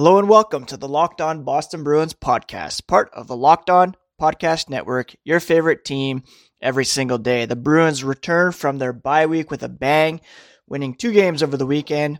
Hello 0.00 0.18
and 0.18 0.30
welcome 0.30 0.64
to 0.64 0.78
the 0.78 0.88
Locked 0.88 1.20
On 1.20 1.44
Boston 1.44 1.84
Bruins 1.84 2.14
podcast, 2.14 2.86
part 2.86 3.10
of 3.12 3.26
the 3.26 3.36
Locked 3.36 3.68
On 3.68 3.94
Podcast 4.18 4.70
Network, 4.70 5.14
your 5.24 5.40
favorite 5.40 5.84
team 5.84 6.22
every 6.62 6.86
single 6.86 7.18
day. 7.18 7.44
The 7.44 7.54
Bruins 7.54 8.02
return 8.02 8.52
from 8.52 8.78
their 8.78 8.94
bye 8.94 9.26
week 9.26 9.50
with 9.50 9.62
a 9.62 9.68
bang, 9.68 10.22
winning 10.66 10.94
two 10.94 11.12
games 11.12 11.42
over 11.42 11.58
the 11.58 11.66
weekend, 11.66 12.18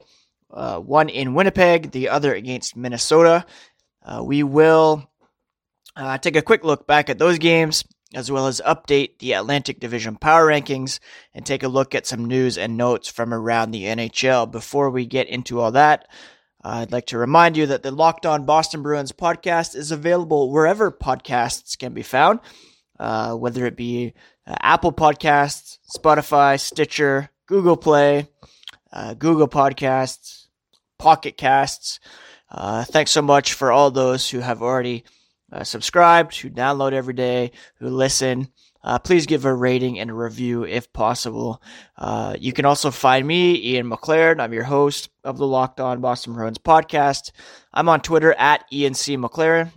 uh, 0.50 0.78
one 0.78 1.08
in 1.08 1.32
Winnipeg, 1.32 1.90
the 1.92 2.10
other 2.10 2.34
against 2.34 2.76
Minnesota. 2.76 3.46
Uh, 4.04 4.22
we 4.22 4.42
will 4.42 5.10
uh, 5.96 6.18
take 6.18 6.36
a 6.36 6.42
quick 6.42 6.64
look 6.64 6.86
back 6.86 7.08
at 7.08 7.18
those 7.18 7.38
games, 7.38 7.86
as 8.12 8.30
well 8.30 8.46
as 8.46 8.60
update 8.66 9.20
the 9.20 9.32
Atlantic 9.32 9.80
Division 9.80 10.16
power 10.16 10.48
rankings 10.48 11.00
and 11.32 11.46
take 11.46 11.62
a 11.62 11.68
look 11.68 11.94
at 11.94 12.06
some 12.06 12.26
news 12.26 12.58
and 12.58 12.76
notes 12.76 13.08
from 13.08 13.32
around 13.32 13.70
the 13.70 13.84
NHL. 13.84 14.50
Before 14.50 14.90
we 14.90 15.06
get 15.06 15.28
into 15.28 15.60
all 15.60 15.72
that, 15.72 16.06
I'd 16.62 16.92
like 16.92 17.06
to 17.06 17.18
remind 17.18 17.56
you 17.56 17.66
that 17.66 17.82
the 17.82 17.90
Locked 17.90 18.26
On 18.26 18.44
Boston 18.44 18.82
Bruins 18.82 19.12
podcast 19.12 19.74
is 19.74 19.90
available 19.90 20.50
wherever 20.50 20.92
podcasts 20.92 21.78
can 21.78 21.94
be 21.94 22.02
found, 22.02 22.40
uh, 22.98 23.34
whether 23.34 23.64
it 23.64 23.76
be 23.76 24.12
uh, 24.46 24.56
Apple 24.60 24.92
Podcasts, 24.92 25.78
Spotify, 25.96 26.60
Stitcher, 26.60 27.30
Google 27.46 27.78
Play, 27.78 28.28
uh, 28.92 29.14
Google 29.14 29.48
Podcasts, 29.48 30.48
Pocket 30.98 31.38
Casts. 31.38 31.98
Uh, 32.50 32.84
thanks 32.84 33.10
so 33.10 33.22
much 33.22 33.54
for 33.54 33.72
all 33.72 33.90
those 33.90 34.28
who 34.28 34.40
have 34.40 34.60
already 34.60 35.04
uh, 35.50 35.64
subscribed, 35.64 36.36
who 36.36 36.50
download 36.50 36.92
every 36.92 37.14
day, 37.14 37.52
who 37.78 37.88
listen. 37.88 38.48
Uh, 38.82 38.98
please 38.98 39.26
give 39.26 39.44
a 39.44 39.54
rating 39.54 39.98
and 39.98 40.10
a 40.10 40.14
review 40.14 40.64
if 40.64 40.92
possible. 40.92 41.62
Uh, 41.96 42.36
you 42.38 42.52
can 42.52 42.64
also 42.64 42.90
find 42.90 43.26
me, 43.26 43.54
Ian 43.56 43.90
McLaren. 43.90 44.40
I'm 44.40 44.52
your 44.52 44.64
host 44.64 45.10
of 45.22 45.36
the 45.36 45.46
Locked 45.46 45.80
On 45.80 46.00
Boston 46.00 46.32
Bruins 46.32 46.58
podcast. 46.58 47.32
I'm 47.72 47.88
on 47.88 48.00
Twitter 48.00 48.32
at 48.34 48.64
Ian 48.72 48.94
C. 48.94 49.16
McLaren. 49.16 49.70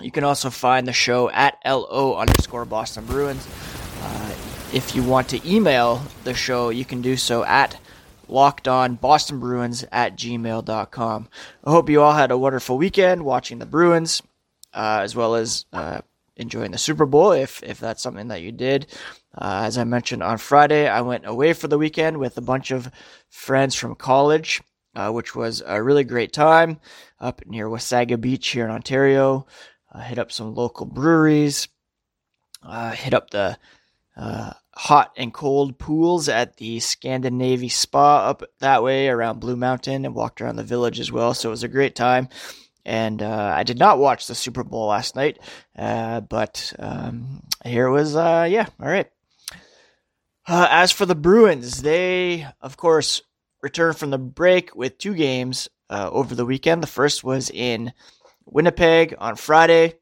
You 0.00 0.10
can 0.10 0.24
also 0.24 0.50
find 0.50 0.86
the 0.86 0.92
show 0.92 1.30
at 1.30 1.58
LO 1.64 2.16
underscore 2.16 2.64
Boston 2.64 3.04
Bruins. 3.04 3.46
Uh, 4.02 4.34
if 4.72 4.94
you 4.96 5.04
want 5.04 5.28
to 5.28 5.48
email 5.48 6.02
the 6.24 6.34
show, 6.34 6.70
you 6.70 6.84
can 6.84 7.00
do 7.00 7.16
so 7.16 7.44
at 7.44 7.78
locked 8.28 8.66
on 8.66 8.96
Boston 8.96 9.38
Bruins 9.38 9.84
at 9.92 10.16
gmail.com. 10.16 11.28
I 11.64 11.70
hope 11.70 11.90
you 11.90 12.02
all 12.02 12.14
had 12.14 12.30
a 12.30 12.38
wonderful 12.38 12.76
weekend 12.76 13.24
watching 13.24 13.58
the 13.58 13.66
Bruins, 13.66 14.22
uh, 14.72 15.00
as 15.02 15.14
well 15.14 15.34
as 15.36 15.66
uh, 15.72 16.00
enjoying 16.36 16.72
the 16.72 16.78
Super 16.78 17.06
Bowl 17.06 17.32
if 17.32 17.62
if 17.62 17.78
that's 17.78 18.02
something 18.02 18.28
that 18.28 18.42
you 18.42 18.52
did. 18.52 18.86
Uh, 19.36 19.62
as 19.64 19.78
I 19.78 19.84
mentioned 19.84 20.22
on 20.22 20.38
Friday, 20.38 20.88
I 20.88 21.00
went 21.00 21.26
away 21.26 21.52
for 21.52 21.68
the 21.68 21.78
weekend 21.78 22.18
with 22.18 22.36
a 22.38 22.42
bunch 22.42 22.70
of 22.70 22.90
friends 23.28 23.74
from 23.74 23.94
college, 23.94 24.62
uh, 24.94 25.10
which 25.10 25.34
was 25.34 25.62
a 25.66 25.82
really 25.82 26.04
great 26.04 26.32
time 26.32 26.80
up 27.20 27.44
near 27.46 27.68
Wasaga 27.68 28.20
Beach 28.20 28.48
here 28.48 28.64
in 28.64 28.70
Ontario. 28.70 29.46
Uh, 29.92 30.00
hit 30.00 30.18
up 30.18 30.32
some 30.32 30.54
local 30.54 30.86
breweries, 30.86 31.68
uh, 32.62 32.90
hit 32.90 33.14
up 33.14 33.30
the 33.30 33.56
uh, 34.16 34.52
hot 34.74 35.12
and 35.16 35.32
cold 35.32 35.78
pools 35.78 36.28
at 36.28 36.56
the 36.56 36.80
Scandinavian 36.80 37.70
Spa 37.70 38.28
up 38.28 38.42
that 38.60 38.82
way 38.82 39.08
around 39.08 39.40
Blue 39.40 39.56
Mountain, 39.56 40.04
and 40.04 40.14
walked 40.14 40.40
around 40.40 40.56
the 40.56 40.64
village 40.64 41.00
as 41.00 41.12
well. 41.12 41.34
So 41.34 41.48
it 41.48 41.50
was 41.50 41.62
a 41.62 41.68
great 41.68 41.94
time. 41.94 42.28
And 42.84 43.22
uh, 43.22 43.52
I 43.56 43.62
did 43.62 43.78
not 43.78 43.98
watch 43.98 44.26
the 44.26 44.34
Super 44.34 44.62
Bowl 44.62 44.88
last 44.88 45.16
night, 45.16 45.38
uh, 45.76 46.20
but 46.20 46.72
um, 46.78 47.42
here 47.64 47.88
was, 47.88 48.14
uh, 48.14 48.46
yeah, 48.50 48.66
all 48.78 48.88
right. 48.88 49.10
Uh, 50.46 50.68
as 50.70 50.92
for 50.92 51.06
the 51.06 51.14
Bruins, 51.14 51.80
they, 51.80 52.46
of 52.60 52.76
course, 52.76 53.22
returned 53.62 53.96
from 53.96 54.10
the 54.10 54.18
break 54.18 54.76
with 54.76 54.98
two 54.98 55.14
games 55.14 55.70
uh, 55.88 56.10
over 56.12 56.34
the 56.34 56.44
weekend. 56.44 56.82
The 56.82 56.86
first 56.86 57.24
was 57.24 57.48
in 57.48 57.94
Winnipeg 58.44 59.14
on 59.16 59.36
Friday, 59.36 59.94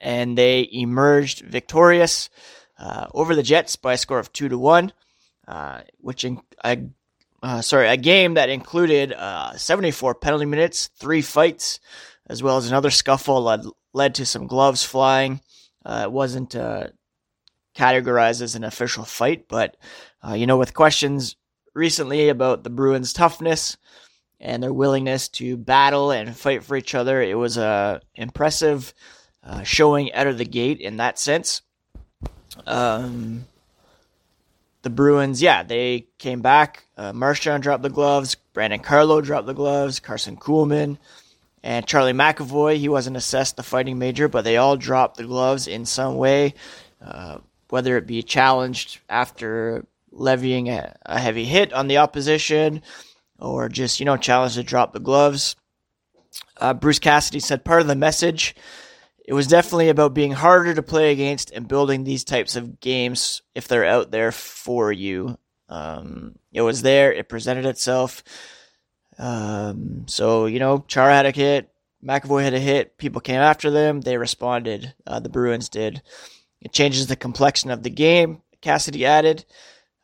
and 0.00 0.38
they 0.38 0.66
emerged 0.72 1.40
victorious 1.40 2.30
uh, 2.78 3.08
over 3.12 3.34
the 3.34 3.42
Jets 3.42 3.76
by 3.76 3.92
a 3.92 3.98
score 3.98 4.18
of 4.18 4.32
two 4.32 4.48
to 4.48 4.56
one, 4.56 4.94
which 5.98 6.24
in, 6.24 6.40
uh, 7.42 7.62
sorry, 7.62 7.88
a 7.88 7.96
game 7.96 8.34
that 8.34 8.48
included 8.48 9.12
uh, 9.12 9.56
74 9.56 10.16
penalty 10.16 10.46
minutes, 10.46 10.88
three 10.96 11.22
fights, 11.22 11.80
as 12.26 12.42
well 12.42 12.56
as 12.56 12.68
another 12.68 12.90
scuffle 12.90 13.44
that 13.44 13.64
led 13.92 14.14
to 14.16 14.26
some 14.26 14.46
gloves 14.46 14.82
flying. 14.82 15.40
Uh, 15.84 16.02
it 16.04 16.12
wasn't 16.12 16.54
uh, 16.56 16.88
categorized 17.76 18.42
as 18.42 18.54
an 18.54 18.64
official 18.64 19.04
fight, 19.04 19.46
but 19.48 19.76
uh, 20.26 20.32
you 20.32 20.46
know, 20.46 20.56
with 20.56 20.74
questions 20.74 21.36
recently 21.74 22.28
about 22.28 22.64
the 22.64 22.70
Bruins' 22.70 23.12
toughness 23.12 23.76
and 24.40 24.62
their 24.62 24.72
willingness 24.72 25.28
to 25.28 25.56
battle 25.56 26.10
and 26.10 26.36
fight 26.36 26.64
for 26.64 26.76
each 26.76 26.94
other, 26.94 27.22
it 27.22 27.36
was 27.36 27.56
a 27.56 28.00
impressive 28.14 28.92
showing 29.62 30.12
out 30.12 30.26
of 30.26 30.36
the 30.36 30.44
gate 30.44 30.80
in 30.80 30.98
that 30.98 31.18
sense. 31.18 31.62
Um, 32.66 33.46
the 34.82 34.90
Bruins, 34.90 35.42
yeah, 35.42 35.62
they 35.62 36.06
came 36.18 36.40
back. 36.40 36.84
Uh, 36.96 37.12
Marchand 37.12 37.62
dropped 37.62 37.82
the 37.82 37.90
gloves. 37.90 38.36
Brandon 38.52 38.80
Carlo 38.80 39.20
dropped 39.20 39.46
the 39.46 39.54
gloves. 39.54 40.00
Karson 40.00 40.38
Kuhlman 40.38 40.98
and 41.62 41.86
Charlie 41.86 42.12
McAvoy. 42.12 42.76
He 42.76 42.88
wasn't 42.88 43.16
assessed 43.16 43.56
the 43.56 43.62
fighting 43.62 43.98
major, 43.98 44.28
but 44.28 44.44
they 44.44 44.56
all 44.56 44.76
dropped 44.76 45.16
the 45.16 45.24
gloves 45.24 45.66
in 45.66 45.84
some 45.84 46.16
way, 46.16 46.54
uh, 47.04 47.38
whether 47.70 47.96
it 47.96 48.06
be 48.06 48.22
challenged 48.22 49.00
after 49.08 49.84
levying 50.10 50.68
a, 50.68 50.96
a, 51.04 51.18
heavy 51.18 51.44
hit 51.44 51.72
on 51.72 51.86
the 51.86 51.98
opposition 51.98 52.82
or 53.38 53.68
just, 53.68 54.00
you 54.00 54.06
know, 54.06 54.16
challenged 54.16 54.56
to 54.56 54.62
drop 54.62 54.92
the 54.92 55.00
gloves. 55.00 55.54
Uh, 56.56 56.74
Bruce 56.74 56.98
Cassidy 56.98 57.40
said 57.40 57.64
part 57.64 57.82
of 57.82 57.86
the 57.86 57.94
message 57.94 58.54
it 59.28 59.34
was 59.34 59.46
definitely 59.46 59.90
about 59.90 60.14
being 60.14 60.32
harder 60.32 60.72
to 60.72 60.82
play 60.82 61.12
against 61.12 61.50
and 61.50 61.68
building 61.68 62.02
these 62.02 62.24
types 62.24 62.56
of 62.56 62.80
games 62.80 63.42
if 63.54 63.68
they're 63.68 63.84
out 63.84 64.10
there 64.10 64.32
for 64.32 64.90
you. 64.90 65.36
Um, 65.68 66.38
it 66.50 66.62
was 66.62 66.80
there, 66.80 67.12
it 67.12 67.28
presented 67.28 67.66
itself. 67.66 68.24
Um, 69.18 70.06
so, 70.08 70.46
you 70.46 70.58
know, 70.58 70.82
Chara 70.88 71.12
had 71.12 71.26
a 71.26 71.30
hit, 71.30 71.70
McAvoy 72.02 72.42
had 72.42 72.54
a 72.54 72.58
hit, 72.58 72.96
people 72.96 73.20
came 73.20 73.36
after 73.42 73.70
them, 73.70 74.00
they 74.00 74.16
responded. 74.16 74.94
Uh, 75.06 75.20
the 75.20 75.28
Bruins 75.28 75.68
did. 75.68 76.00
It 76.62 76.72
changes 76.72 77.06
the 77.06 77.14
complexion 77.14 77.70
of 77.70 77.82
the 77.82 77.90
game, 77.90 78.40
Cassidy 78.62 79.04
added. 79.04 79.44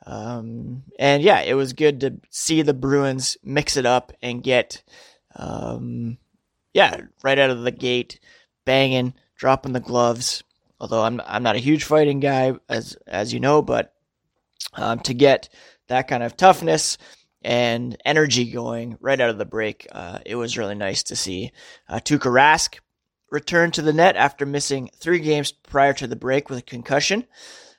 Um, 0.04 0.82
and 0.98 1.22
yeah, 1.22 1.40
it 1.40 1.54
was 1.54 1.72
good 1.72 2.00
to 2.00 2.20
see 2.28 2.60
the 2.60 2.74
Bruins 2.74 3.38
mix 3.42 3.78
it 3.78 3.86
up 3.86 4.12
and 4.20 4.42
get, 4.42 4.82
um, 5.34 6.18
yeah, 6.74 7.00
right 7.22 7.38
out 7.38 7.48
of 7.48 7.62
the 7.62 7.70
gate 7.70 8.20
banging, 8.64 9.14
dropping 9.36 9.72
the 9.72 9.80
gloves. 9.80 10.42
Although 10.80 11.02
I'm 11.02 11.20
I'm 11.26 11.42
not 11.42 11.56
a 11.56 11.60
huge 11.60 11.84
fighting 11.84 12.20
guy, 12.20 12.54
as 12.68 12.96
as 13.06 13.32
you 13.32 13.40
know, 13.40 13.62
but 13.62 13.92
um, 14.74 14.98
to 15.00 15.14
get 15.14 15.48
that 15.88 16.08
kind 16.08 16.22
of 16.22 16.36
toughness 16.36 16.98
and 17.42 17.96
energy 18.04 18.50
going 18.50 18.96
right 19.00 19.20
out 19.20 19.30
of 19.30 19.38
the 19.38 19.44
break, 19.44 19.86
uh, 19.92 20.18
it 20.24 20.34
was 20.34 20.58
really 20.58 20.74
nice 20.74 21.02
to 21.04 21.16
see. 21.16 21.52
Uh, 21.88 21.96
Tuukka 21.96 22.30
Rask 22.30 22.78
returned 23.30 23.74
to 23.74 23.82
the 23.82 23.92
net 23.92 24.16
after 24.16 24.46
missing 24.46 24.90
three 24.96 25.18
games 25.18 25.52
prior 25.52 25.92
to 25.92 26.06
the 26.06 26.16
break 26.16 26.48
with 26.48 26.60
a 26.60 26.62
concussion. 26.62 27.26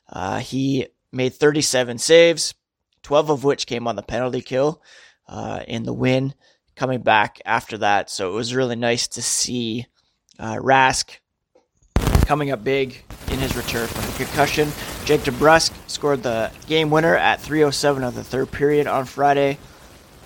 Uh, 0.08 0.40
he 0.40 0.88
made 1.12 1.34
37 1.34 1.98
saves, 1.98 2.54
12 3.04 3.30
of 3.30 3.44
which 3.44 3.66
came 3.66 3.88
on 3.88 3.96
the 3.96 4.04
penalty 4.04 4.42
kill 4.42 4.82
uh, 5.28 5.64
in 5.68 5.84
the 5.84 5.94
win. 5.94 6.34
Coming 6.76 7.02
back 7.02 7.42
after 7.46 7.78
that, 7.78 8.10
so 8.10 8.30
it 8.30 8.36
was 8.36 8.54
really 8.54 8.76
nice 8.76 9.08
to 9.08 9.22
see 9.22 9.86
uh, 10.40 10.56
Rask 10.56 11.18
coming 12.26 12.52
up 12.52 12.64
big 12.64 13.04
in 13.30 13.40
his 13.40 13.56
return 13.56 13.88
from 13.88 14.14
concussion. 14.14 14.70
Jake 15.06 15.22
DeBrusk 15.22 15.72
scored 15.88 16.24
the 16.24 16.52
game 16.68 16.90
winner 16.90 17.16
at 17.16 17.40
3:07 17.40 18.08
of 18.08 18.16
the 18.16 18.24
third 18.24 18.52
period 18.52 18.88
on 18.88 19.06
Friday. 19.06 19.58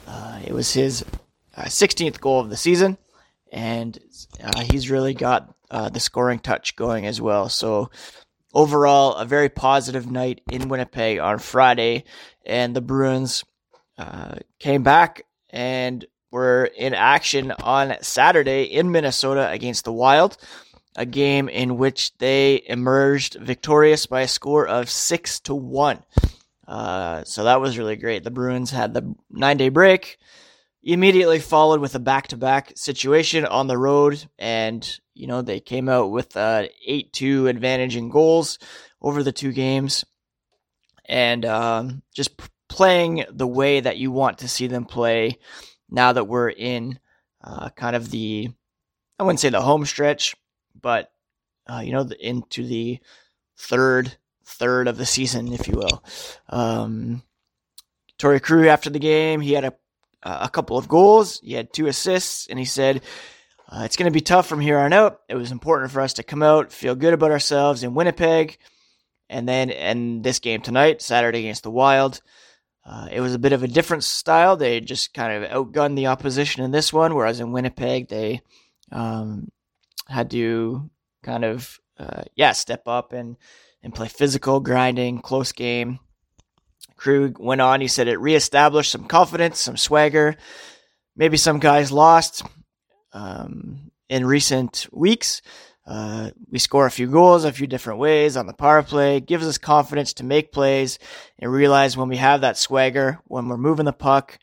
Uh, 0.07 0.39
it 0.45 0.53
was 0.53 0.73
his 0.73 1.03
uh, 1.55 1.63
16th 1.63 2.19
goal 2.19 2.39
of 2.39 2.49
the 2.49 2.57
season, 2.57 2.97
and 3.51 3.99
uh, 4.43 4.61
he's 4.71 4.89
really 4.89 5.13
got 5.13 5.53
uh, 5.69 5.89
the 5.89 5.99
scoring 5.99 6.39
touch 6.39 6.75
going 6.75 7.05
as 7.05 7.21
well. 7.21 7.49
So 7.49 7.91
overall, 8.53 9.15
a 9.15 9.25
very 9.25 9.49
positive 9.49 10.09
night 10.09 10.41
in 10.51 10.69
Winnipeg 10.69 11.19
on 11.19 11.39
Friday, 11.39 12.05
and 12.45 12.75
the 12.75 12.81
Bruins 12.81 13.43
uh, 13.97 14.35
came 14.59 14.83
back 14.83 15.23
and 15.49 16.05
were 16.31 16.65
in 16.65 16.93
action 16.93 17.51
on 17.51 17.95
Saturday 18.01 18.63
in 18.63 18.91
Minnesota 18.91 19.49
against 19.49 19.85
the 19.85 19.93
Wild, 19.93 20.37
a 20.95 21.05
game 21.05 21.49
in 21.49 21.77
which 21.77 22.17
they 22.17 22.63
emerged 22.67 23.35
victorious 23.35 24.05
by 24.05 24.21
a 24.21 24.27
score 24.27 24.67
of 24.67 24.89
six 24.89 25.39
to 25.41 25.55
one. 25.55 26.03
Uh, 26.67 27.23
so 27.23 27.45
that 27.45 27.61
was 27.61 27.77
really 27.77 27.95
great. 27.95 28.23
The 28.23 28.31
Bruins 28.31 28.69
had 28.69 28.93
the 28.93 29.15
nine 29.31 29.57
day 29.57 29.69
break, 29.69 30.19
immediately 30.83 31.39
followed 31.39 31.81
with 31.81 31.95
a 31.95 31.99
back 31.99 32.27
to 32.27 32.37
back 32.37 32.73
situation 32.75 33.45
on 33.45 33.67
the 33.67 33.77
road, 33.77 34.23
and 34.37 34.87
you 35.15 35.25
know 35.25 35.41
they 35.41 35.59
came 35.59 35.89
out 35.89 36.11
with 36.11 36.37
an 36.37 36.67
eight 36.85 37.11
two 37.11 37.47
advantage 37.47 37.95
in 37.95 38.09
goals 38.09 38.59
over 39.01 39.23
the 39.23 39.31
two 39.31 39.51
games, 39.51 40.05
and 41.05 41.43
um, 41.43 42.03
just 42.13 42.39
playing 42.67 43.25
the 43.31 43.47
way 43.47 43.79
that 43.79 43.97
you 43.97 44.11
want 44.11 44.37
to 44.39 44.47
see 44.47 44.67
them 44.67 44.85
play 44.85 45.39
now 45.89 46.13
that 46.13 46.25
we're 46.25 46.49
in 46.49 46.99
uh, 47.43 47.69
kind 47.69 47.95
of 47.95 48.11
the, 48.11 48.49
I 49.17 49.23
wouldn't 49.23 49.39
say 49.39 49.49
the 49.49 49.61
home 49.61 49.85
stretch, 49.85 50.35
but, 50.79 51.11
uh, 51.67 51.79
you 51.79 51.91
know, 51.91 52.03
the, 52.03 52.27
into 52.27 52.65
the 52.65 52.99
third 53.57 54.17
third 54.45 54.87
of 54.87 54.97
the 54.97 55.05
season, 55.05 55.53
if 55.53 55.67
you 55.67 55.77
will. 55.77 56.03
Um, 56.49 57.21
Torey 58.17 58.41
Krug 58.41 58.65
after 58.65 58.89
the 58.89 58.99
game, 58.99 59.41
he 59.41 59.53
had 59.53 59.65
a 59.65 59.73
a 60.21 60.49
couple 60.49 60.77
of 60.77 60.89
goals, 60.89 61.39
he 61.39 61.53
had 61.53 61.71
two 61.71 61.87
assists, 61.87 62.47
and 62.47 62.59
he 62.59 62.65
said, 62.65 63.01
uh, 63.69 63.83
"It's 63.85 63.95
going 63.95 64.11
to 64.11 64.13
be 64.13 64.19
tough 64.19 64.47
from 64.47 64.59
here 64.59 64.77
on 64.77 64.91
out. 64.91 65.21
It 65.29 65.35
was 65.35 65.51
important 65.51 65.91
for 65.91 66.01
us 66.01 66.13
to 66.13 66.23
come 66.23 66.43
out, 66.43 66.73
feel 66.73 66.95
good 66.95 67.13
about 67.13 67.31
ourselves 67.31 67.83
in 67.83 67.93
Winnipeg, 67.93 68.57
and 69.29 69.47
then 69.47 69.69
and 69.69 70.21
this 70.21 70.39
game 70.39 70.61
tonight, 70.61 71.01
Saturday 71.01 71.39
against 71.39 71.63
the 71.63 71.71
Wild." 71.71 72.21
Uh, 72.89 73.07
it 73.11 73.21
was 73.21 73.35
a 73.35 73.39
bit 73.39 73.53
of 73.53 73.61
a 73.61 73.67
different 73.67 74.03
style. 74.03 74.57
They 74.57 74.79
just 74.81 75.13
kind 75.13 75.43
of 75.43 75.51
outgunned 75.51 75.95
the 75.95 76.07
opposition 76.07 76.63
in 76.63 76.71
this 76.71 76.91
one, 76.91 77.13
whereas 77.13 77.39
in 77.39 77.51
Winnipeg 77.51 78.07
they 78.07 78.41
um, 78.91 79.49
had 80.07 80.31
to 80.31 80.89
kind 81.21 81.45
of 81.45 81.79
uh, 81.99 82.23
yeah 82.35 82.53
step 82.53 82.87
up 82.87 83.13
and 83.13 83.37
and 83.83 83.93
play 83.93 84.07
physical, 84.07 84.59
grinding, 84.59 85.21
close 85.21 85.51
game. 85.51 85.99
Krug 86.95 87.37
went 87.39 87.61
on. 87.61 87.79
He 87.79 87.87
said 87.87 88.07
it 88.07 88.19
reestablished 88.19 88.91
some 88.91 89.05
confidence, 89.05 89.59
some 89.59 89.77
swagger. 89.77 90.35
Maybe 91.15 91.37
some 91.37 91.59
guys 91.59 91.91
lost 91.91 92.43
um, 93.13 93.91
in 94.09 94.25
recent 94.25 94.87
weeks. 94.91 95.43
Uh, 95.89 96.29
we 96.51 96.59
score 96.59 96.85
a 96.85 96.91
few 96.91 97.07
goals 97.07 97.45
a 97.45 97.51
few 97.51 97.65
different 97.65 97.99
ways 97.99 98.37
on 98.37 98.45
the 98.45 98.53
power 98.53 98.83
play. 98.83 99.19
Gives 99.19 99.47
us 99.47 99.57
confidence 99.57 100.13
to 100.13 100.23
make 100.23 100.51
plays 100.51 100.99
and 101.39 101.51
realize 101.51 101.97
when 101.97 102.09
we 102.09 102.17
have 102.17 102.41
that 102.41 102.57
swagger, 102.57 103.19
when 103.25 103.47
we're 103.47 103.57
moving 103.57 103.85
the 103.85 103.91
puck, 103.91 104.37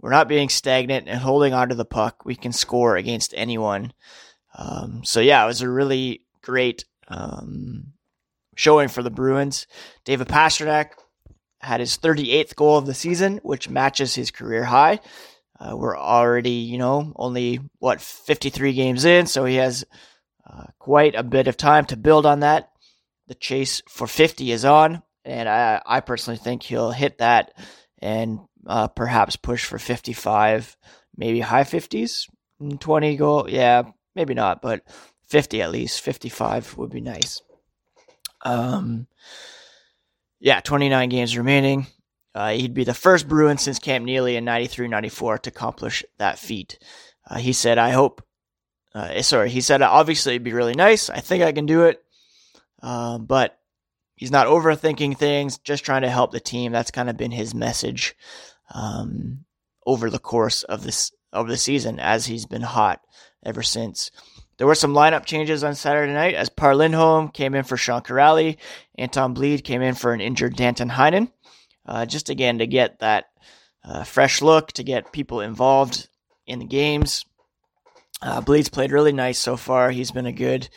we're 0.00 0.10
not 0.10 0.26
being 0.26 0.48
stagnant 0.48 1.06
and 1.06 1.20
holding 1.20 1.54
onto 1.54 1.76
the 1.76 1.84
puck. 1.84 2.24
We 2.24 2.34
can 2.34 2.52
score 2.52 2.96
against 2.96 3.32
anyone. 3.36 3.92
Um, 4.56 5.04
so 5.04 5.20
yeah, 5.20 5.44
it 5.44 5.46
was 5.46 5.62
a 5.62 5.70
really 5.70 6.22
great 6.42 6.84
um, 7.06 7.92
showing 8.56 8.88
for 8.88 9.04
the 9.04 9.10
Bruins. 9.10 9.68
David 10.04 10.26
Pastrnak 10.26 10.90
had 11.60 11.78
his 11.78 11.96
38th 11.96 12.56
goal 12.56 12.76
of 12.76 12.86
the 12.86 12.94
season, 12.94 13.38
which 13.44 13.70
matches 13.70 14.16
his 14.16 14.32
career 14.32 14.64
high. 14.64 14.98
Uh, 15.60 15.76
we're 15.76 15.96
already, 15.96 16.50
you 16.50 16.78
know, 16.78 17.12
only 17.14 17.60
what 17.78 18.00
53 18.00 18.72
games 18.72 19.04
in, 19.04 19.26
so 19.26 19.44
he 19.44 19.56
has 19.56 19.84
uh, 20.50 20.66
quite 20.78 21.14
a 21.14 21.22
bit 21.22 21.48
of 21.48 21.56
time 21.56 21.84
to 21.86 21.96
build 21.96 22.26
on 22.26 22.40
that. 22.40 22.70
The 23.26 23.34
chase 23.34 23.82
for 23.88 24.06
50 24.06 24.50
is 24.52 24.64
on, 24.64 25.02
and 25.24 25.48
I, 25.48 25.82
I 25.84 26.00
personally 26.00 26.38
think 26.38 26.62
he'll 26.62 26.90
hit 26.90 27.18
that 27.18 27.52
and 28.00 28.40
uh, 28.66 28.88
perhaps 28.88 29.36
push 29.36 29.64
for 29.64 29.78
55, 29.78 30.76
maybe 31.16 31.40
high 31.40 31.64
50s, 31.64 32.28
20 32.78 33.16
goal. 33.16 33.48
Yeah, 33.48 33.82
maybe 34.14 34.34
not, 34.34 34.62
but 34.62 34.82
50 35.28 35.62
at 35.62 35.70
least. 35.70 36.00
55 36.00 36.78
would 36.78 36.90
be 36.90 37.00
nice. 37.00 37.42
Um, 38.42 39.06
yeah, 40.40 40.60
29 40.60 41.08
games 41.08 41.36
remaining. 41.36 41.86
Uh, 42.34 42.50
he'd 42.50 42.74
be 42.74 42.84
the 42.84 42.94
first 42.94 43.26
Bruin 43.26 43.58
since 43.58 43.78
Cam 43.78 44.04
Neely 44.04 44.36
in 44.36 44.44
93 44.44 44.88
94 44.88 45.38
to 45.38 45.50
accomplish 45.50 46.04
that 46.18 46.38
feat. 46.38 46.78
Uh, 47.28 47.38
he 47.38 47.52
said, 47.52 47.78
I 47.78 47.90
hope, 47.90 48.22
uh, 48.94 49.22
sorry, 49.22 49.50
he 49.50 49.60
said, 49.60 49.82
obviously 49.82 50.34
it'd 50.34 50.44
be 50.44 50.52
really 50.52 50.74
nice. 50.74 51.10
I 51.10 51.20
think 51.20 51.42
I 51.42 51.52
can 51.52 51.66
do 51.66 51.84
it. 51.84 52.02
Uh, 52.82 53.18
but 53.18 53.58
he's 54.16 54.30
not 54.30 54.46
overthinking 54.46 55.16
things, 55.16 55.58
just 55.58 55.84
trying 55.84 56.02
to 56.02 56.10
help 56.10 56.32
the 56.32 56.40
team. 56.40 56.72
That's 56.72 56.90
kind 56.90 57.10
of 57.10 57.16
been 57.16 57.30
his 57.30 57.54
message 57.54 58.16
um, 58.74 59.44
over 59.86 60.10
the 60.10 60.18
course 60.18 60.62
of 60.62 60.82
this 60.82 61.12
of 61.32 61.48
the 61.48 61.56
season 61.56 61.98
as 62.00 62.26
he's 62.26 62.46
been 62.46 62.62
hot 62.62 63.00
ever 63.44 63.62
since. 63.62 64.10
There 64.56 64.66
were 64.66 64.74
some 64.74 64.94
lineup 64.94 65.24
changes 65.24 65.62
on 65.62 65.74
Saturday 65.74 66.12
night 66.12 66.34
as 66.34 66.48
Par 66.48 66.74
Lindholm 66.74 67.28
came 67.28 67.54
in 67.54 67.64
for 67.64 67.76
Sean 67.76 68.02
Kuraly. 68.02 68.56
Anton 68.96 69.34
Blidh 69.34 69.62
came 69.62 69.82
in 69.82 69.94
for 69.94 70.12
an 70.12 70.20
injured 70.20 70.56
Danton 70.56 70.90
Heinen. 70.90 71.30
Uh, 71.86 72.06
just 72.06 72.28
again 72.28 72.58
to 72.58 72.66
get 72.66 72.98
that 72.98 73.26
uh, 73.84 74.04
fresh 74.04 74.42
look, 74.42 74.72
to 74.72 74.82
get 74.82 75.12
people 75.12 75.40
involved 75.40 76.08
in 76.46 76.58
the 76.58 76.64
games. 76.64 77.24
Uh, 78.20 78.40
Blidh's 78.40 78.68
played 78.68 78.92
really 78.92 79.12
nice 79.12 79.38
so 79.38 79.56
far. 79.56 79.90
He's 79.90 80.10
been 80.10 80.26
a 80.26 80.32
good 80.32 80.68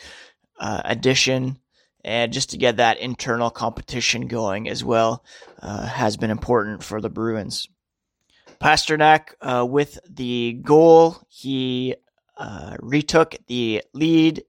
uh, 0.58 0.82
addition. 0.84 1.58
And 2.04 2.32
just 2.32 2.50
to 2.50 2.56
get 2.56 2.78
that 2.78 2.98
internal 2.98 3.50
competition 3.50 4.26
going 4.26 4.68
as 4.68 4.82
well 4.82 5.24
uh, 5.60 5.86
has 5.86 6.16
been 6.16 6.30
important 6.30 6.82
for 6.82 7.00
the 7.00 7.10
Bruins. 7.10 7.68
Pastrnak, 8.60 9.34
uh, 9.40 9.66
with 9.68 9.98
the 10.08 10.58
goal. 10.62 11.16
He 11.28 11.96
uh, 12.36 12.76
retook 12.80 13.36
the 13.46 13.82
lead 13.92 14.44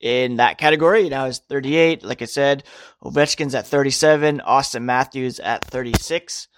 in 0.00 0.36
that 0.36 0.58
category. 0.58 1.08
Now 1.08 1.26
is 1.26 1.38
38. 1.38 2.02
Like 2.04 2.22
I 2.22 2.26
said, 2.26 2.64
Ovechkin's 3.02 3.54
at 3.54 3.66
37, 3.66 4.42
Auston 4.46 4.82
Matthews 4.82 5.40
at 5.40 5.64
36. 5.64 6.48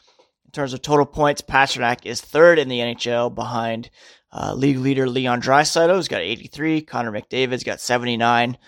In 0.47 0.51
terms 0.53 0.73
of 0.73 0.83
total 0.83 1.07
points, 1.07 1.43
Pastrnak 1.43 2.07
is 2.07 2.21
third 2.21 2.59
in 2.59 2.69
the 2.69 2.79
NHL 2.79 3.35
behind 3.35 3.91
uh, 4.33 4.55
league 4.55 4.79
leader 4.79 5.09
Leon 5.09 5.41
Draisaitl, 5.41 5.95
who's 5.95 6.09
got 6.09 6.21
83. 6.21 6.83
Connor 6.83 7.13
McDavid's 7.13 7.65
got 7.65 7.81
79. 7.81 8.59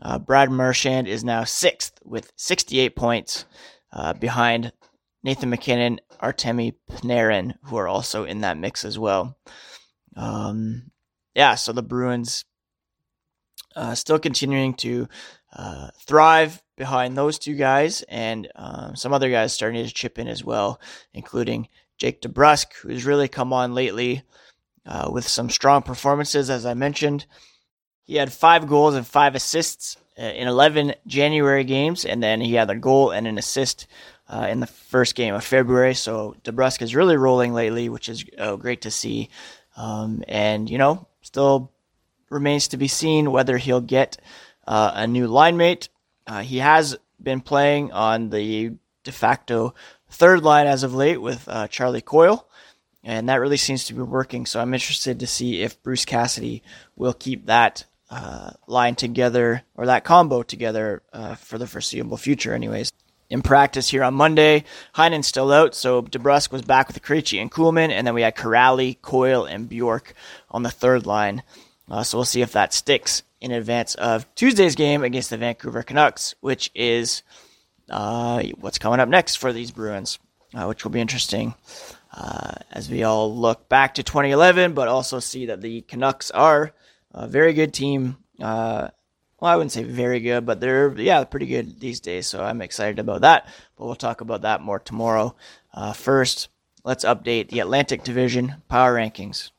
Uh, 0.00 0.18
Brad 0.18 0.50
Marchand 0.50 1.08
is 1.08 1.24
now 1.24 1.44
sixth 1.44 1.98
with 2.04 2.32
68 2.36 2.94
points 2.96 3.46
uh, 3.92 4.12
behind 4.12 4.72
Nathan 5.22 5.50
MacKinnon, 5.50 6.00
Artemi 6.22 6.74
Panarin, 6.90 7.54
who 7.64 7.76
are 7.76 7.88
also 7.88 8.24
in 8.24 8.42
that 8.42 8.58
mix 8.58 8.84
as 8.84 8.98
well. 8.98 9.36
Um, 10.14 10.90
yeah, 11.34 11.54
so 11.54 11.72
the 11.72 11.82
Bruins 11.82 12.44
uh, 13.74 13.94
still 13.94 14.18
continuing 14.18 14.74
to 14.74 15.08
uh, 15.54 15.88
thrive 15.98 16.62
behind 16.76 17.16
those 17.16 17.38
two 17.38 17.54
guys, 17.54 18.02
and 18.02 18.48
um, 18.54 18.96
some 18.96 19.12
other 19.12 19.30
guys 19.30 19.52
starting 19.52 19.84
to 19.84 19.92
chip 19.92 20.18
in 20.18 20.28
as 20.28 20.44
well, 20.44 20.80
including 21.14 21.68
Jake 21.98 22.20
DeBrusk, 22.20 22.74
who's 22.82 23.06
really 23.06 23.28
come 23.28 23.52
on 23.52 23.74
lately 23.74 24.22
uh, 24.86 25.10
with 25.12 25.26
some 25.26 25.50
strong 25.50 25.82
performances, 25.82 26.50
as 26.50 26.64
I 26.64 26.74
mentioned. 26.74 27.26
He 28.04 28.16
had 28.16 28.32
five 28.32 28.68
goals 28.68 28.94
and 28.94 29.06
five 29.06 29.34
assists 29.34 29.96
uh, 30.18 30.22
in 30.22 30.48
11 30.48 30.94
January 31.06 31.64
games, 31.64 32.04
and 32.04 32.22
then 32.22 32.40
he 32.40 32.54
had 32.54 32.70
a 32.70 32.76
goal 32.76 33.10
and 33.10 33.26
an 33.26 33.38
assist 33.38 33.86
uh, 34.28 34.46
in 34.48 34.60
the 34.60 34.66
first 34.66 35.14
game 35.14 35.34
of 35.34 35.44
February. 35.44 35.94
So 35.94 36.36
DeBrusk 36.44 36.82
is 36.82 36.94
really 36.94 37.16
rolling 37.16 37.52
lately, 37.52 37.88
which 37.88 38.08
is 38.08 38.24
uh, 38.38 38.56
great 38.56 38.82
to 38.82 38.90
see. 38.90 39.28
Um, 39.76 40.22
and, 40.28 40.70
you 40.70 40.78
know, 40.78 41.06
Still 41.26 41.72
remains 42.30 42.68
to 42.68 42.76
be 42.76 42.86
seen 42.86 43.32
whether 43.32 43.58
he'll 43.58 43.80
get 43.80 44.16
uh, 44.64 44.92
a 44.94 45.08
new 45.08 45.26
line 45.26 45.56
mate. 45.56 45.88
Uh, 46.24 46.42
he 46.42 46.58
has 46.58 46.96
been 47.20 47.40
playing 47.40 47.90
on 47.90 48.30
the 48.30 48.76
de 49.02 49.10
facto 49.10 49.74
third 50.08 50.44
line 50.44 50.68
as 50.68 50.84
of 50.84 50.94
late 50.94 51.20
with 51.20 51.48
uh, 51.48 51.66
Charlie 51.66 52.00
Coyle, 52.00 52.46
and 53.06 53.28
that 53.28 53.36
really 53.36 53.56
seems 53.56 53.84
to 53.84 53.94
be 53.94 54.02
working. 54.02 54.44
So 54.44 54.60
I'm 54.60 54.74
interested 54.74 55.20
to 55.20 55.26
see 55.26 55.62
if 55.62 55.80
Bruce 55.82 56.04
Cassidy 56.04 56.62
will 56.96 57.14
keep 57.14 57.46
that 57.46 57.84
uh, 58.10 58.50
line 58.66 58.96
together 58.96 59.62
or 59.76 59.86
that 59.86 60.04
combo 60.04 60.42
together 60.42 61.02
uh, 61.12 61.36
for 61.36 61.56
the 61.56 61.68
foreseeable 61.68 62.18
future, 62.18 62.52
anyways 62.52 62.92
in 63.28 63.42
practice 63.42 63.88
here 63.88 64.04
on 64.04 64.14
Monday. 64.14 64.62
Heinen's 64.94 65.26
still 65.26 65.50
out, 65.50 65.74
so 65.74 66.02
DeBrusk 66.02 66.52
was 66.52 66.62
back 66.62 66.86
with 66.86 67.02
Krejci 67.02 67.40
and 67.40 67.50
Kuhlman, 67.50 67.90
and 67.90 68.06
then 68.06 68.14
we 68.14 68.22
had 68.22 68.36
Kuraly, 68.36 69.00
Coyle, 69.02 69.44
and 69.44 69.68
Bjork 69.68 70.14
on 70.48 70.62
the 70.62 70.70
third 70.70 71.06
line. 71.06 71.42
Uh, 71.90 72.04
so 72.04 72.18
we'll 72.18 72.24
see 72.24 72.42
if 72.42 72.52
that 72.52 72.72
sticks 72.72 73.24
in 73.40 73.50
advance 73.50 73.96
of 73.96 74.32
Tuesday's 74.36 74.76
game 74.76 75.02
against 75.02 75.30
the 75.30 75.38
Vancouver 75.38 75.82
Canucks, 75.82 76.36
which 76.40 76.70
is 76.72 77.24
uh, 77.90 78.44
what's 78.60 78.78
coming 78.78 79.00
up 79.00 79.08
next 79.08 79.36
for 79.36 79.52
these 79.52 79.72
Bruins, 79.72 80.20
uh, 80.54 80.66
which 80.66 80.84
will 80.84 80.92
be 80.92 81.00
interesting 81.00 81.54
uh, 82.12 82.52
as 82.70 82.90
we 82.90 83.02
all 83.02 83.34
look 83.34 83.68
back 83.68 83.94
to 83.94 84.02
2011, 84.02 84.74
but 84.74 84.88
also 84.88 85.18
see 85.20 85.46
that 85.46 85.60
the 85.60 85.82
Canucks 85.82 86.30
are 86.30 86.72
a 87.12 87.26
very 87.26 87.52
good 87.52 87.72
team 87.72 88.16
uh, 88.40 88.88
well, 89.40 89.52
I 89.52 89.56
wouldn't 89.56 89.72
say 89.72 89.82
very 89.82 90.20
good, 90.20 90.46
but 90.46 90.60
they're 90.60 90.98
yeah 90.98 91.22
pretty 91.24 91.46
good 91.46 91.78
these 91.78 92.00
days. 92.00 92.26
So 92.26 92.42
I'm 92.42 92.62
excited 92.62 92.98
about 92.98 93.20
that. 93.20 93.46
But 93.76 93.84
we'll 93.84 93.94
talk 93.94 94.20
about 94.20 94.42
that 94.42 94.62
more 94.62 94.78
tomorrow. 94.78 95.36
Uh, 95.74 95.92
first, 95.92 96.48
let's 96.84 97.04
update 97.04 97.48
the 97.48 97.60
Atlantic 97.60 98.02
Division 98.02 98.62
power 98.68 98.94
rankings. 98.94 99.50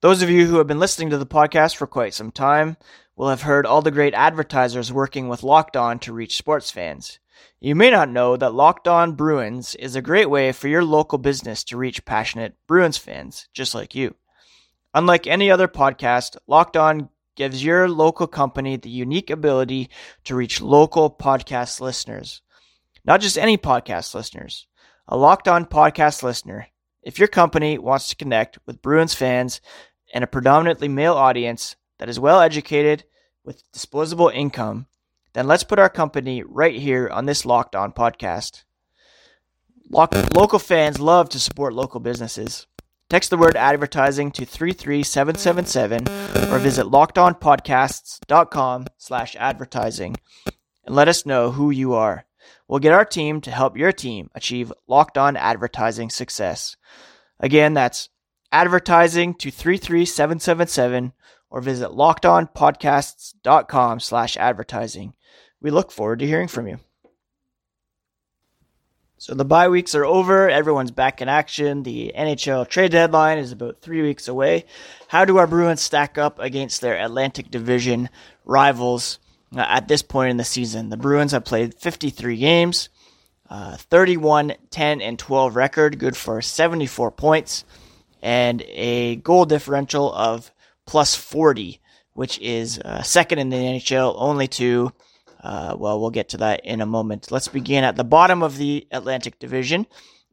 Those 0.00 0.22
of 0.22 0.30
you 0.30 0.46
who 0.46 0.58
have 0.58 0.66
been 0.66 0.80
listening 0.80 1.10
to 1.10 1.18
the 1.18 1.26
podcast 1.26 1.76
for 1.76 1.86
quite 1.86 2.14
some 2.14 2.32
time 2.32 2.76
will 3.16 3.28
have 3.28 3.42
heard 3.42 3.66
all 3.66 3.82
the 3.82 3.90
great 3.90 4.14
advertisers 4.14 4.92
working 4.92 5.28
with 5.28 5.42
Locked 5.42 5.76
On 5.76 5.98
to 6.00 6.12
reach 6.12 6.36
sports 6.36 6.70
fans. 6.70 7.18
You 7.62 7.74
may 7.74 7.90
not 7.90 8.08
know 8.08 8.38
that 8.38 8.54
Locked 8.54 8.88
On 8.88 9.12
Bruins 9.12 9.74
is 9.74 9.94
a 9.94 10.00
great 10.00 10.30
way 10.30 10.50
for 10.50 10.66
your 10.66 10.82
local 10.82 11.18
business 11.18 11.62
to 11.64 11.76
reach 11.76 12.06
passionate 12.06 12.54
Bruins 12.66 12.96
fans 12.96 13.48
just 13.52 13.74
like 13.74 13.94
you. 13.94 14.14
Unlike 14.94 15.26
any 15.26 15.50
other 15.50 15.68
podcast, 15.68 16.38
Locked 16.46 16.78
On 16.78 17.10
gives 17.36 17.62
your 17.62 17.86
local 17.86 18.26
company 18.26 18.76
the 18.76 18.88
unique 18.88 19.28
ability 19.28 19.90
to 20.24 20.34
reach 20.34 20.62
local 20.62 21.10
podcast 21.10 21.82
listeners. 21.82 22.40
Not 23.04 23.20
just 23.20 23.36
any 23.36 23.58
podcast 23.58 24.14
listeners, 24.14 24.66
a 25.06 25.18
locked 25.18 25.46
on 25.46 25.66
podcast 25.66 26.22
listener. 26.22 26.66
If 27.02 27.18
your 27.18 27.28
company 27.28 27.76
wants 27.76 28.08
to 28.08 28.16
connect 28.16 28.58
with 28.64 28.80
Bruins 28.80 29.12
fans 29.12 29.60
and 30.14 30.24
a 30.24 30.26
predominantly 30.26 30.88
male 30.88 31.14
audience 31.14 31.76
that 31.98 32.08
is 32.08 32.18
well 32.18 32.40
educated 32.40 33.04
with 33.44 33.70
disposable 33.70 34.30
income, 34.30 34.86
then 35.32 35.46
let's 35.46 35.64
put 35.64 35.78
our 35.78 35.88
company 35.88 36.42
right 36.42 36.74
here 36.74 37.08
on 37.08 37.26
this 37.26 37.44
Locked 37.44 37.76
On 37.76 37.92
podcast. 37.92 38.64
Local 39.90 40.58
fans 40.58 41.00
love 41.00 41.28
to 41.30 41.40
support 41.40 41.74
local 41.74 42.00
businesses. 42.00 42.66
Text 43.08 43.30
the 43.30 43.36
word 43.36 43.56
advertising 43.56 44.30
to 44.32 44.46
33777 44.46 46.52
or 46.52 46.58
visit 46.60 46.86
lockedonpodcasts.com 46.86 48.86
slash 48.98 49.36
advertising 49.36 50.16
and 50.84 50.94
let 50.94 51.08
us 51.08 51.26
know 51.26 51.50
who 51.50 51.70
you 51.70 51.92
are. 51.92 52.24
We'll 52.68 52.78
get 52.78 52.92
our 52.92 53.04
team 53.04 53.40
to 53.40 53.50
help 53.50 53.76
your 53.76 53.90
team 53.90 54.30
achieve 54.34 54.72
locked 54.86 55.18
on 55.18 55.36
advertising 55.36 56.10
success. 56.10 56.76
Again, 57.40 57.74
that's 57.74 58.10
advertising 58.52 59.34
to 59.34 59.50
33777 59.50 61.12
or 61.50 61.60
visit 61.60 61.90
lockedonpodcasts.com 61.90 63.98
slash 63.98 64.36
advertising. 64.36 65.14
We 65.60 65.70
look 65.70 65.92
forward 65.92 66.20
to 66.20 66.26
hearing 66.26 66.48
from 66.48 66.66
you. 66.66 66.78
So 69.20 69.34
the 69.34 69.44
bye 69.44 69.68
weeks 69.68 69.94
are 69.94 70.06
over. 70.06 70.48
Everyone's 70.48 70.92
back 70.92 71.20
in 71.20 71.28
action. 71.28 71.82
The 71.82 72.10
NHL 72.16 72.66
trade 72.66 72.92
deadline 72.92 73.36
is 73.36 73.52
about 73.52 73.82
three 73.82 74.00
weeks 74.00 74.28
away. 74.28 74.64
How 75.08 75.26
do 75.26 75.36
our 75.36 75.46
Bruins 75.46 75.82
stack 75.82 76.16
up 76.16 76.38
against 76.38 76.80
their 76.80 76.96
Atlantic 76.98 77.50
Division 77.50 78.08
rivals 78.46 79.18
uh, 79.54 79.60
at 79.60 79.88
this 79.88 80.00
point 80.00 80.30
in 80.30 80.38
the 80.38 80.44
season? 80.44 80.88
The 80.88 80.96
Bruins 80.96 81.32
have 81.32 81.44
played 81.44 81.74
53 81.74 82.38
games, 82.38 82.88
uh, 83.50 83.76
31, 83.76 84.54
10, 84.70 85.02
and 85.02 85.18
12 85.18 85.54
record, 85.54 85.98
good 85.98 86.16
for 86.16 86.40
74 86.40 87.10
points, 87.10 87.66
and 88.22 88.62
a 88.68 89.16
goal 89.16 89.44
differential 89.44 90.10
of 90.14 90.50
plus 90.86 91.14
40, 91.14 91.78
which 92.14 92.38
is 92.38 92.78
uh, 92.78 93.02
second 93.02 93.38
in 93.38 93.50
the 93.50 93.56
NHL, 93.56 94.14
only 94.16 94.48
to 94.48 94.92
uh, 95.42 95.74
well, 95.78 96.00
we'll 96.00 96.10
get 96.10 96.30
to 96.30 96.38
that 96.38 96.64
in 96.64 96.80
a 96.80 96.86
moment. 96.86 97.30
Let's 97.30 97.48
begin 97.48 97.84
at 97.84 97.96
the 97.96 98.04
bottom 98.04 98.42
of 98.42 98.56
the 98.56 98.86
Atlantic 98.90 99.38
Division. 99.38 99.86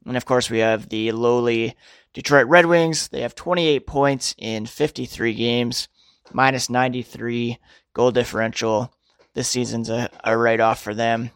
And 0.05 0.17
of 0.17 0.25
course, 0.25 0.49
we 0.49 0.59
have 0.59 0.89
the 0.89 1.11
lowly 1.11 1.75
Detroit 2.13 2.47
Red 2.47 2.65
Wings. 2.65 3.07
They 3.09 3.21
have 3.21 3.35
28 3.35 3.87
points 3.87 4.35
in 4.37 4.65
53 4.65 5.33
games, 5.33 5.87
minus 6.31 6.69
93 6.69 7.57
goal 7.93 8.11
differential. 8.11 8.93
This 9.33 9.49
season's 9.49 9.89
a, 9.89 10.09
a 10.23 10.37
write 10.37 10.59
off 10.59 10.81
for 10.81 10.93
them. 10.93 11.31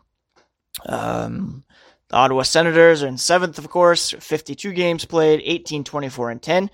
Um, 0.85 1.63
the 2.09 2.15
Ottawa 2.15 2.43
Senators 2.43 3.03
are 3.03 3.07
in 3.07 3.17
seventh, 3.17 3.57
of 3.57 3.69
course, 3.69 4.11
52 4.11 4.73
games 4.73 5.05
played, 5.05 5.41
18, 5.45 5.83
24, 5.83 6.31
and 6.31 6.41
10, 6.41 6.69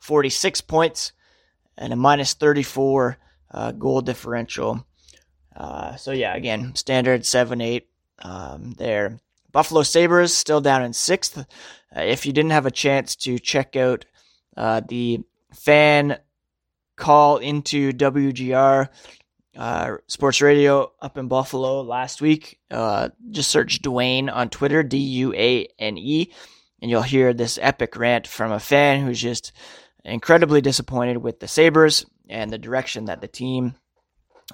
46 0.00 0.60
points, 0.62 1.12
and 1.78 1.92
a 1.92 1.96
minus 1.96 2.34
34 2.34 3.16
uh, 3.52 3.72
goal 3.72 4.00
differential. 4.00 4.86
Uh, 5.56 5.96
so 5.96 6.12
yeah, 6.12 6.34
again, 6.34 6.74
standard 6.74 7.26
seven 7.26 7.60
eight 7.60 7.88
um, 8.20 8.72
there. 8.78 9.18
Buffalo 9.50 9.82
Sabres 9.82 10.34
still 10.34 10.60
down 10.60 10.82
in 10.82 10.92
sixth. 10.92 11.38
Uh, 11.38 11.44
if 12.00 12.24
you 12.24 12.32
didn't 12.32 12.52
have 12.52 12.66
a 12.66 12.70
chance 12.70 13.16
to 13.16 13.38
check 13.38 13.76
out 13.76 14.04
uh, 14.56 14.80
the 14.88 15.20
fan 15.52 16.18
call 16.96 17.38
into 17.38 17.92
WGR 17.92 18.88
uh, 19.56 19.96
Sports 20.06 20.40
Radio 20.40 20.92
up 21.00 21.18
in 21.18 21.28
Buffalo 21.28 21.82
last 21.82 22.22
week, 22.22 22.58
uh, 22.70 23.10
just 23.30 23.50
search 23.50 23.82
Duane 23.82 24.30
on 24.30 24.48
Twitter, 24.48 24.82
D 24.82 24.96
U 24.96 25.34
A 25.34 25.68
N 25.78 25.98
E, 25.98 26.32
and 26.80 26.90
you'll 26.90 27.02
hear 27.02 27.34
this 27.34 27.58
epic 27.60 27.96
rant 27.96 28.26
from 28.26 28.52
a 28.52 28.60
fan 28.60 29.04
who's 29.04 29.20
just 29.20 29.52
incredibly 30.04 30.62
disappointed 30.62 31.18
with 31.18 31.40
the 31.40 31.48
Sabres 31.48 32.06
and 32.28 32.50
the 32.50 32.58
direction 32.58 33.06
that 33.06 33.20
the 33.20 33.28
team 33.28 33.74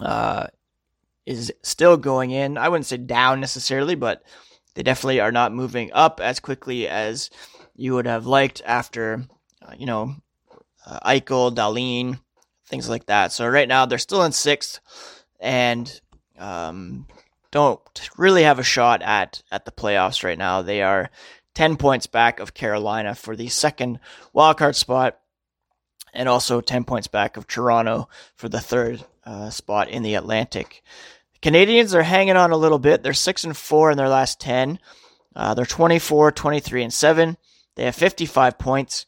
uh, 0.00 0.49
is 1.29 1.53
still 1.63 1.97
going 1.99 2.31
in. 2.31 2.57
I 2.57 2.69
wouldn't 2.69 2.87
say 2.87 2.97
down 2.97 3.41
necessarily, 3.41 3.95
but 3.95 4.23
they 4.75 4.83
definitely 4.83 5.21
are 5.21 5.33
not 5.33 5.53
moving 5.53 5.93
up 5.93 6.21
as 6.21 6.41
quickly 6.41 6.89
as 6.89 7.31
you 7.75 7.95
would 7.95 8.07
have 8.07 8.27
liked 8.27 8.63
after, 8.65 9.25
uh, 9.61 9.75
you 9.77 9.87
know, 9.87 10.15
uh, 10.87 11.01
Eichel, 11.01 11.55
Dahlin, 11.55 12.19
things 12.67 12.89
like 12.89 13.07
that. 13.07 13.33
So 13.33 13.47
right 13.47 13.69
now 13.69 13.85
they're 13.85 13.99
still 13.99 14.25
in 14.25 14.33
sixth 14.33 14.81
and 15.39 16.01
um, 16.39 17.07
don't 17.51 17.81
really 18.17 18.45
have 18.45 18.59
a 18.59 18.65
shot 18.65 19.03
at 19.03 19.43
at 19.51 19.65
the 19.65 19.71
playoffs 19.71 20.25
right 20.25 20.39
now. 20.39 20.63
They 20.63 20.83
are 20.83 21.11
ten 21.55 21.77
points 21.77 22.07
back 22.07 22.41
of 22.41 22.55
Carolina 22.55 23.15
for 23.15 23.37
the 23.37 23.49
second 23.49 24.01
wildcard 24.35 24.77
spot, 24.77 25.19
and 26.15 26.29
also 26.29 26.61
ten 26.61 26.85
points 26.85 27.09
back 27.09 27.37
of 27.37 27.47
Toronto 27.47 28.09
for 28.35 28.49
the 28.49 28.61
third 28.61 29.05
uh, 29.25 29.51
spot 29.51 29.89
in 29.89 30.03
the 30.03 30.15
Atlantic. 30.15 30.83
Canadiens 31.42 31.95
are 31.95 32.02
hanging 32.02 32.37
on 32.37 32.50
a 32.50 32.57
little 32.57 32.78
bit. 32.78 33.02
They're 33.02 33.12
6 33.12 33.45
and 33.45 33.57
4 33.57 33.92
in 33.92 33.97
their 33.97 34.09
last 34.09 34.40
10. 34.40 34.78
Uh, 35.37 35.54
they're 35.54 35.64
24, 35.64 36.33
23 36.33 36.83
and 36.83 36.92
7. 36.92 37.37
They 37.76 37.85
have 37.85 37.95
55 37.95 38.59
points, 38.59 39.07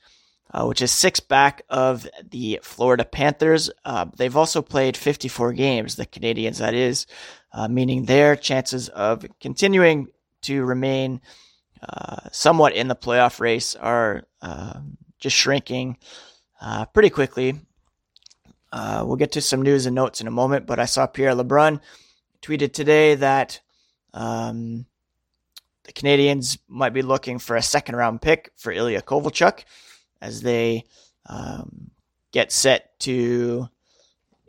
uh, 0.53 0.65
which 0.65 0.81
is 0.81 0.93
six 0.93 1.19
back 1.19 1.63
of 1.69 2.07
the 2.31 2.61
Florida 2.63 3.05
Panthers. 3.05 3.69
Uh, 3.85 4.07
they've 4.17 4.37
also 4.37 4.63
played 4.63 4.97
54 4.97 5.53
games, 5.55 5.97
the 5.97 6.07
Canadiens, 6.07 6.59
that 6.59 6.73
is, 6.75 7.07
uh, 7.53 7.67
meaning 7.67 8.05
their 8.05 8.37
chances 8.37 8.89
of 8.91 9.27
continuing 9.41 10.07
to 10.43 10.65
remain 10.65 11.21
uh, 11.83 12.29
somewhat 12.31 12.75
in 12.75 12.87
the 12.87 12.95
playoff 12.95 13.41
race 13.41 13.75
are 13.75 14.23
um, 14.41 14.99
just 15.19 15.35
shrinking 15.35 15.97
uh, 16.61 16.85
pretty 16.87 17.11
quickly. 17.11 17.59
we'll 18.73 19.17
get 19.17 19.33
to 19.33 19.41
some 19.41 19.63
news 19.63 19.87
and 19.87 19.97
notes 19.97 20.21
in 20.21 20.29
a 20.29 20.31
moment, 20.31 20.65
but 20.65 20.79
I 20.79 20.85
saw 20.85 21.09
Pierre 21.09 21.35
LeBrun 21.35 21.81
tweeted 22.43 22.73
today 22.73 23.15
that 23.17 23.61
um, 24.15 24.87
the 25.85 25.93
Canadiens 25.93 26.59
might 26.69 26.93
be 26.93 27.03
looking 27.03 27.39
for 27.39 27.57
a 27.57 27.63
second 27.63 27.97
round 27.97 28.23
pick 28.23 28.53
for 28.57 28.73
Ilya 28.73 29.03
Kovalchuk 29.03 29.65
as 30.21 30.43
they 30.43 30.85
um, 31.27 31.91
get 32.33 32.53
set 32.53 32.99
to, 33.01 33.69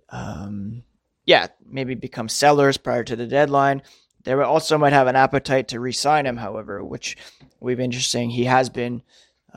um, 0.10 0.84
yeah, 1.26 1.48
maybe 1.66 1.96
become 1.96 2.30
sellers 2.30 2.78
prior 2.78 3.04
to 3.04 3.16
the 3.16 3.28
deadline. 3.28 3.82
They 4.24 4.34
also 4.34 4.78
might 4.78 4.94
have 4.94 5.08
an 5.08 5.16
appetite 5.16 5.70
to 5.70 5.80
re 5.80 5.92
sign 5.92 6.26
him, 6.26 6.38
however, 6.38 6.84
which 6.84 7.18
we've 7.60 7.78
been 7.78 7.86
interesting. 7.86 8.30
He 8.30 8.46
has 8.46 8.70
been 8.70 9.02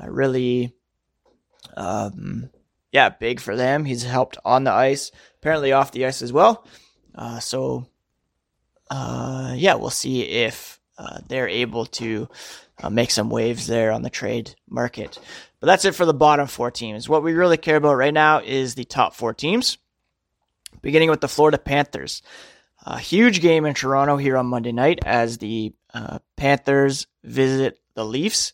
uh, 0.01 0.09
really, 0.09 0.75
um, 1.77 2.51
yeah, 2.93 3.11
big 3.11 3.41
for 3.41 3.57
them. 3.57 3.85
He's 3.85 4.05
helped 4.05 4.39
on 4.45 4.65
the 4.65 4.73
ice, 4.73 5.11
apparently 5.37 5.73
off 5.73 5.93
the 5.93 6.07
ice 6.07 6.23
as 6.23 6.33
well. 6.33 6.67
Uh, 7.15 7.41
so 7.41 7.87
uh, 8.91 9.53
yeah, 9.57 9.75
we'll 9.75 9.91
see 9.91 10.23
if 10.23 10.81
uh, 10.99 11.19
they're 11.29 11.49
able 11.49 11.87
to 11.87 12.29
uh, 12.83 12.91
make 12.91 13.11
some 13.11 13.31
waves 13.31 13.67
there 13.67 13.93
on 13.93 14.03
the 14.03 14.11
trade 14.11 14.55
market. 14.69 15.19
But 15.61 15.67
that's 15.67 15.85
it 15.85 15.95
for 15.95 16.05
the 16.05 16.15
bottom 16.15 16.47
four 16.47 16.71
teams. 16.71 17.09
What 17.09 17.23
we 17.23 17.33
really 17.33 17.57
care 17.57 17.77
about 17.77 17.97
right 17.97 18.15
now 18.15 18.41
is 18.41 18.75
the 18.75 18.85
top 18.85 19.15
four 19.15 19.33
teams, 19.33 19.79
beginning 20.83 21.11
with 21.11 21.21
the 21.21 21.29
Florida 21.29 21.59
Panthers. 21.59 22.23
A 22.87 22.99
huge 22.99 23.41
game 23.41 23.65
in 23.65 23.75
Toronto 23.75 24.17
here 24.17 24.37
on 24.37 24.47
Monday 24.47 24.73
night 24.73 24.99
as 25.07 25.39
the 25.39 25.73
uh, 25.95 26.19
Panthers 26.37 27.07
visit 27.23 27.79
the 27.95 28.05
Leafs. 28.05 28.53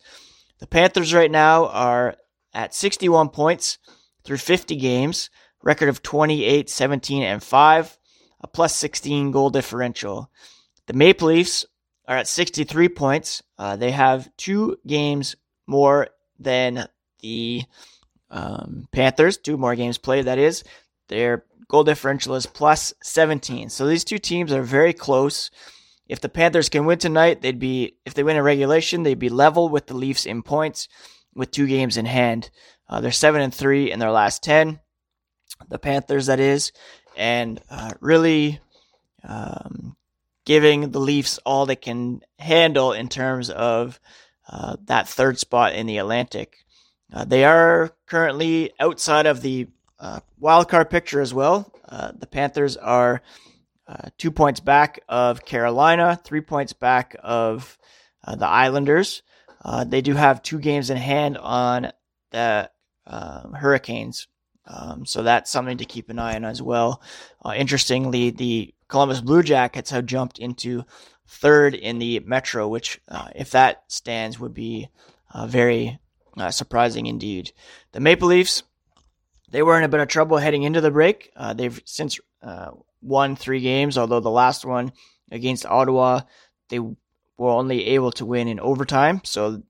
The 0.60 0.68
Panthers 0.68 1.12
right 1.12 1.30
now 1.30 1.66
are 1.66 2.16
at 2.54 2.74
61 2.74 3.30
points 3.30 3.78
through 4.22 4.36
50 4.36 4.76
games, 4.76 5.30
record 5.62 5.88
of 5.88 6.02
28, 6.02 6.70
17, 6.70 7.22
and 7.22 7.42
5 7.42 7.98
a 8.40 8.46
plus 8.46 8.74
16 8.76 9.30
goal 9.30 9.50
differential. 9.50 10.30
The 10.86 10.94
Maple 10.94 11.28
Leafs 11.28 11.66
are 12.08 12.16
at 12.16 12.26
63 12.26 12.88
points. 12.88 13.42
Uh, 13.58 13.76
they 13.76 13.90
have 13.90 14.28
two 14.36 14.78
games 14.86 15.36
more 15.66 16.08
than 16.38 16.86
the 17.20 17.62
um, 18.30 18.88
Panthers, 18.92 19.36
two 19.36 19.56
more 19.56 19.74
games 19.74 19.98
played, 19.98 20.24
that 20.24 20.38
is. 20.38 20.64
Their 21.08 21.44
goal 21.68 21.84
differential 21.84 22.34
is 22.34 22.46
plus 22.46 22.92
17. 23.02 23.68
So 23.70 23.86
these 23.86 24.04
two 24.04 24.18
teams 24.18 24.52
are 24.52 24.62
very 24.62 24.92
close. 24.92 25.50
If 26.08 26.20
the 26.20 26.28
Panthers 26.28 26.68
can 26.68 26.86
win 26.86 26.98
tonight, 26.98 27.42
they'd 27.42 27.58
be, 27.58 27.96
if 28.04 28.14
they 28.14 28.24
win 28.24 28.36
in 28.36 28.42
regulation, 28.42 29.02
they'd 29.02 29.18
be 29.18 29.28
level 29.28 29.68
with 29.68 29.86
the 29.86 29.96
Leafs 29.96 30.26
in 30.26 30.42
points 30.42 30.88
with 31.34 31.50
two 31.52 31.68
games 31.68 31.96
in 31.96 32.06
hand. 32.06 32.50
Uh, 32.88 33.00
they're 33.00 33.12
7 33.12 33.40
and 33.40 33.54
3 33.54 33.92
in 33.92 34.00
their 34.00 34.10
last 34.10 34.42
10. 34.42 34.80
The 35.68 35.78
Panthers, 35.78 36.26
that 36.26 36.40
is 36.40 36.72
and 37.16 37.60
uh, 37.70 37.92
really 38.00 38.60
um, 39.24 39.96
giving 40.44 40.90
the 40.90 41.00
Leafs 41.00 41.38
all 41.44 41.66
they 41.66 41.76
can 41.76 42.20
handle 42.38 42.92
in 42.92 43.08
terms 43.08 43.50
of 43.50 44.00
uh, 44.48 44.76
that 44.86 45.08
third 45.08 45.38
spot 45.38 45.74
in 45.74 45.86
the 45.86 45.98
Atlantic. 45.98 46.56
Uh, 47.12 47.24
they 47.24 47.44
are 47.44 47.90
currently 48.06 48.72
outside 48.80 49.26
of 49.26 49.42
the 49.42 49.68
uh, 49.98 50.20
wildcard 50.40 50.90
picture 50.90 51.20
as 51.20 51.34
well. 51.34 51.72
Uh, 51.88 52.12
the 52.16 52.26
Panthers 52.26 52.76
are 52.76 53.22
uh, 53.86 54.08
two 54.18 54.30
points 54.30 54.60
back 54.60 55.00
of 55.08 55.44
Carolina, 55.44 56.18
three 56.24 56.40
points 56.40 56.72
back 56.72 57.16
of 57.22 57.76
the 58.26 58.46
Islanders. 58.46 59.22
they 59.86 60.00
do 60.00 60.14
have 60.14 60.42
two 60.42 60.60
games 60.60 60.90
in 60.90 60.96
hand 60.96 61.36
on 61.36 61.90
the 62.30 62.70
Hurricanes 63.06 64.28
Um, 64.72 65.04
so 65.04 65.22
that's 65.22 65.50
something 65.50 65.78
to 65.78 65.84
keep 65.84 66.10
an 66.10 66.18
eye 66.18 66.36
on 66.36 66.44
as 66.44 66.62
well. 66.62 67.02
Uh, 67.44 67.54
interestingly, 67.56 68.30
the 68.30 68.72
Columbus 68.88 69.20
Blue 69.20 69.42
Jackets 69.42 69.90
have 69.90 70.06
jumped 70.06 70.38
into 70.38 70.84
third 71.26 71.74
in 71.74 71.98
the 71.98 72.20
Metro, 72.20 72.68
which, 72.68 73.00
uh, 73.08 73.28
if 73.34 73.50
that 73.50 73.84
stands, 73.88 74.38
would 74.38 74.54
be 74.54 74.88
uh, 75.32 75.46
very 75.46 75.98
uh, 76.36 76.50
surprising 76.50 77.06
indeed. 77.06 77.52
The 77.92 78.00
Maple 78.00 78.28
Leafs, 78.28 78.62
they 79.50 79.62
were 79.62 79.76
in 79.76 79.84
a 79.84 79.88
bit 79.88 80.00
of 80.00 80.08
trouble 80.08 80.38
heading 80.38 80.62
into 80.62 80.80
the 80.80 80.90
break. 80.90 81.32
Uh, 81.36 81.52
they've 81.52 81.80
since 81.84 82.20
uh, 82.42 82.70
won 83.02 83.36
three 83.36 83.60
games, 83.60 83.98
although 83.98 84.20
the 84.20 84.30
last 84.30 84.64
one 84.64 84.92
against 85.32 85.66
Ottawa, 85.66 86.20
they 86.68 86.78
were 86.78 86.96
only 87.38 87.86
able 87.86 88.12
to 88.12 88.26
win 88.26 88.46
in 88.46 88.60
overtime. 88.60 89.20
So 89.24 89.62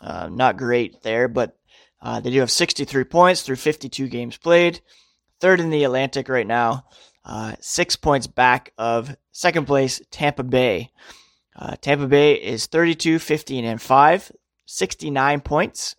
not 0.00 0.56
great 0.56 1.02
there, 1.02 1.28
but 1.28 1.57
uh, 2.00 2.20
they 2.20 2.30
do 2.30 2.40
have 2.40 2.50
63 2.50 3.04
points 3.04 3.42
through 3.42 3.56
52 3.56 4.08
games 4.08 4.36
played. 4.36 4.80
Third 5.40 5.60
in 5.60 5.70
the 5.70 5.84
Atlantic 5.84 6.28
right 6.28 6.46
now, 6.46 6.84
uh, 7.24 7.54
six 7.60 7.96
points 7.96 8.26
back 8.26 8.72
of 8.78 9.16
second 9.32 9.66
place 9.66 10.00
Tampa 10.10 10.42
Bay. 10.42 10.90
Uh, 11.54 11.76
Tampa 11.80 12.06
Bay 12.06 12.34
is 12.34 12.66
32, 12.66 13.18
15, 13.18 13.64
and 13.64 13.82
5, 13.82 14.32
69 14.66 15.40
points 15.40 15.96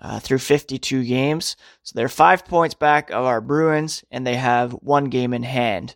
uh, 0.00 0.18
through 0.20 0.38
52 0.38 1.04
games. 1.04 1.56
So 1.82 1.92
they're 1.94 2.08
five 2.08 2.44
points 2.44 2.74
back 2.74 3.10
of 3.10 3.24
our 3.24 3.40
Bruins, 3.40 4.04
and 4.10 4.26
they 4.26 4.36
have 4.36 4.72
one 4.72 5.06
game 5.06 5.32
in 5.32 5.42
hand. 5.42 5.94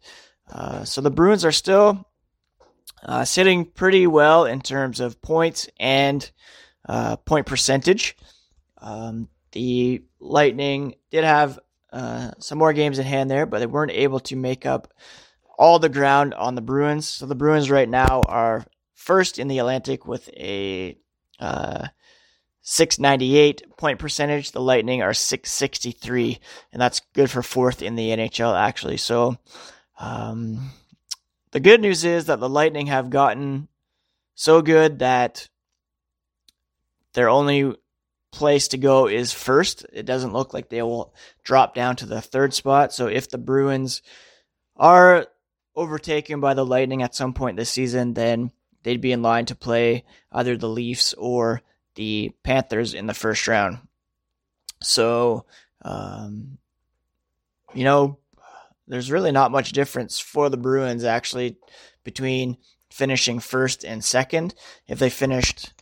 Uh, 0.51 0.85
so 0.85 1.01
the 1.01 1.11
Bruins 1.11 1.45
are 1.45 1.53
still 1.53 2.07
uh, 3.05 3.25
sitting 3.25 3.65
pretty 3.65 4.07
well 4.07 4.45
in 4.45 4.61
terms 4.61 5.01
of 5.01 5.23
points 5.23 5.69
and 5.79 6.31
uh, 6.89 7.17
point 7.17 7.47
percentage. 7.47 8.17
Um, 8.81 9.29
the 9.53 10.03
Lightning 10.19 10.95
did 11.11 11.25
have 11.25 11.59
uh, 11.93 12.33
some 12.39 12.59
more 12.59 12.73
games 12.73 12.99
in 12.99 13.07
hand 13.07 13.31
there, 13.31 13.47
but 13.47 13.59
they 13.59 13.67
weren't 13.67 13.93
able 13.93 14.21
to 14.21 14.37
make 14.37 14.67
up 14.67 14.93
all 15.59 15.79
the 15.79 15.89
ground 15.89 16.35
on 16.35 16.55
the 16.55 16.63
Bruins. 16.63 17.07
So 17.09 17.27
the 17.27 17.35
Bruins 17.35 17.71
right 17.71 17.89
now 17.89 18.23
are 18.23 18.65
first 18.95 19.39
in 19.39 19.49
the 19.49 19.59
Atlantic 19.59 20.07
with 20.07 20.29
a 20.31 20.97
uh, 21.39 21.89
698 22.63 23.77
point 23.77 23.99
percentage. 23.99 24.53
The 24.53 24.61
Lightning 24.61 25.03
are 25.03 25.15
663, 25.15 26.39
and 26.73 26.81
that's 26.81 27.01
good 27.15 27.31
for 27.31 27.43
fourth 27.43 27.83
in 27.83 27.97
the 27.97 28.09
NHL, 28.09 28.59
actually. 28.59 28.99
So 28.99 29.39
um, 29.99 30.71
the 31.51 31.61
good 31.61 31.81
news 31.81 32.05
is 32.05 32.27
that 32.27 32.41
the 32.41 32.49
Lightning 32.49 32.87
have 32.87 33.11
gotten 33.11 33.69
so 34.35 34.63
good 34.63 35.01
that 35.01 35.49
they're 37.13 37.29
only 37.29 37.75
place 38.33 38.69
to 38.69 38.79
go 38.79 39.09
is 39.09 39.33
first. 39.33 39.85
It 39.93 40.07
doesn't 40.07 40.33
look 40.33 40.55
like 40.55 40.69
they 40.69 40.83
will 40.83 41.15
drop 41.43 41.75
down 41.75 41.97
to 41.97 42.07
the 42.07 42.21
third 42.21 42.55
spot. 42.55 42.93
So 42.93 43.07
if 43.07 43.29
the 43.29 43.39
Bruins 43.39 44.03
are 44.77 45.27
overtaken 45.77 46.41
by 46.41 46.55
the 46.55 46.67
Lightning 46.67 47.03
at 47.03 47.15
some 47.15 47.33
point 47.33 47.57
this 47.57 47.71
season, 47.71 48.15
then 48.15 48.51
they'd 48.83 49.01
be 49.01 49.13
in 49.13 49.23
line 49.23 49.47
to 49.47 49.55
play 49.55 50.05
either 50.33 50.57
the 50.57 50.69
Leafs 50.69 51.13
or 51.15 51.63
the 51.95 52.33
Panthers 52.43 52.95
in 52.95 53.07
the 53.07 53.15
first 53.15 53.47
round. 53.49 53.79
So, 54.83 55.47
um, 55.83 56.59
you 57.75 57.85
know, 57.85 58.19
there's 58.89 59.13
really 59.13 59.33
not 59.33 59.53
much 59.53 59.73
difference 59.73 60.19
for 60.19 60.49
the 60.49 60.57
Bruins 60.57 61.05
actually 61.05 61.57
between 62.03 62.57
finishing 62.91 63.39
first 63.39 63.85
and 63.85 64.05
second. 64.05 64.55
If 64.87 64.99
they 64.99 65.11
finished, 65.11 65.73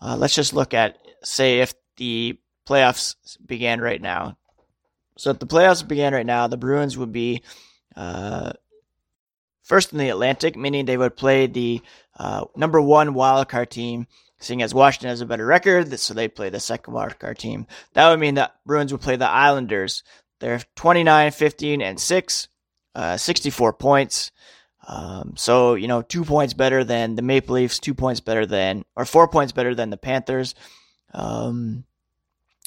uh, 0.00 0.16
let's 0.16 0.34
just 0.34 0.52
look 0.52 0.74
at, 0.74 0.98
say, 1.22 1.60
if 1.60 1.74
the 1.96 2.38
playoffs 2.66 3.16
began 3.44 3.80
right 3.80 4.00
now. 4.00 4.36
So 5.18 5.30
if 5.30 5.38
the 5.38 5.46
playoffs 5.46 5.86
began 5.86 6.12
right 6.12 6.26
now, 6.26 6.46
the 6.46 6.56
Bruins 6.56 6.98
would 6.98 7.12
be 7.12 7.42
uh, 7.96 8.52
first 9.62 9.92
in 9.92 9.98
the 9.98 10.10
Atlantic, 10.10 10.56
meaning 10.56 10.84
they 10.84 10.96
would 10.96 11.16
play 11.16 11.46
the 11.46 11.80
uh, 12.18 12.44
number 12.54 12.80
one 12.80 13.14
wildcard 13.14 13.70
team, 13.70 14.06
seeing 14.38 14.62
as 14.62 14.74
Washington 14.74 15.10
has 15.10 15.20
a 15.20 15.26
better 15.26 15.46
record, 15.46 15.98
so 15.98 16.12
they 16.14 16.28
play 16.28 16.50
the 16.50 16.60
second 16.60 16.94
wildcard 16.94 17.38
team. 17.38 17.66
That 17.94 18.10
would 18.10 18.20
mean 18.20 18.34
that 18.34 18.56
Bruins 18.66 18.92
would 18.92 19.00
play 19.00 19.16
the 19.16 19.28
Islanders. 19.28 20.02
They're 20.40 20.60
29, 20.76 21.32
15, 21.32 21.80
and 21.80 21.98
6, 21.98 22.48
uh, 22.94 23.16
64 23.16 23.72
points. 23.72 24.32
Um, 24.86 25.34
so, 25.36 25.74
you 25.74 25.88
know, 25.88 26.02
two 26.02 26.24
points 26.24 26.54
better 26.54 26.84
than 26.84 27.16
the 27.16 27.22
Maple 27.22 27.54
Leafs, 27.54 27.78
two 27.78 27.94
points 27.94 28.20
better 28.20 28.46
than, 28.46 28.84
or 28.94 29.04
four 29.04 29.26
points 29.28 29.52
better 29.52 29.74
than 29.74 29.90
the 29.90 29.96
Panthers. 29.96 30.54
Um, 31.16 31.84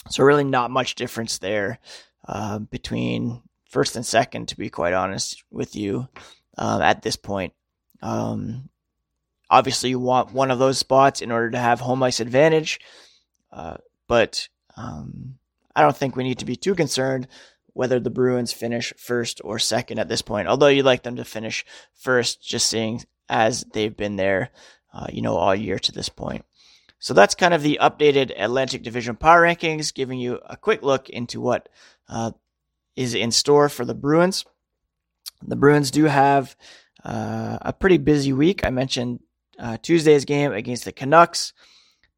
so 0.10 0.24
really 0.24 0.44
not 0.44 0.72
much 0.72 0.96
difference 0.96 1.38
there 1.38 1.80
uh, 2.28 2.60
between 2.60 3.42
first 3.70 3.96
and 3.96 4.06
second, 4.06 4.48
to 4.50 4.58
be 4.58 4.70
quite 4.70 4.94
honest 4.94 5.44
with 5.52 5.76
you, 5.76 6.10
um, 6.58 6.82
at 6.82 7.04
this 7.04 7.16
point. 7.16 7.54
Um, 8.02 8.70
obviously, 9.50 9.92
you 9.92 10.00
want 10.00 10.34
one 10.34 10.52
of 10.52 10.60
those 10.60 10.80
spots 10.80 11.22
in 11.22 11.32
order 11.32 11.52
to 11.52 11.60
have 11.60 11.80
home 11.80 12.02
ice 12.04 12.20
advantage, 12.20 12.80
uh, 13.52 13.78
but 14.08 14.50
um, 14.76 15.36
I 15.76 15.84
don't 15.84 15.96
think 15.96 16.16
we 16.16 16.24
need 16.24 16.40
to 16.40 16.46
be 16.46 16.56
too 16.56 16.76
concerned 16.76 17.28
whether 17.74 18.00
the 18.00 18.10
Bruins 18.10 18.52
finish 18.52 18.92
first 18.98 19.40
or 19.44 19.60
second 19.60 20.00
at 20.00 20.10
this 20.10 20.22
point. 20.22 20.48
Although 20.48 20.68
you'd 20.68 20.86
like 20.86 21.04
them 21.04 21.16
to 21.18 21.24
finish 21.24 21.66
first, 21.94 22.42
just 22.42 22.68
seeing 22.68 23.04
as 23.30 23.64
they've 23.74 23.96
been 23.96 24.16
there, 24.16 24.50
uh, 24.92 25.08
you 25.12 25.22
know, 25.22 25.38
all 25.38 25.56
year 25.56 25.78
to 25.80 25.92
this 25.92 26.10
point. 26.10 26.44
So 27.00 27.14
that's 27.14 27.36
kind 27.36 27.54
of 27.54 27.64
the 27.64 27.80
updated 27.82 28.34
Atlantic 28.38 28.84
Division 28.84 29.16
power 29.16 29.42
rankings, 29.42 29.94
giving 29.94 30.20
you 30.20 30.40
a 30.46 30.58
quick 30.58 30.84
look 30.84 31.10
into 31.10 31.40
what 31.40 31.70
uh, 32.10 32.32
is 32.96 33.16
in 33.16 33.32
store 33.32 33.70
for 33.70 33.86
the 33.86 33.96
Bruins. 33.96 34.46
The 35.42 35.56
Bruins 35.56 35.92
do 35.92 36.04
have 36.04 36.56
uh, 37.04 37.58
a 37.62 37.72
pretty 37.72 37.98
busy 37.98 38.34
week. 38.34 38.66
I 38.66 38.70
mentioned 38.70 39.22
uh, 39.58 39.78
Tuesday's 39.82 40.26
game 40.26 40.52
against 40.52 40.84
the 40.84 40.92
Canucks. 40.92 41.54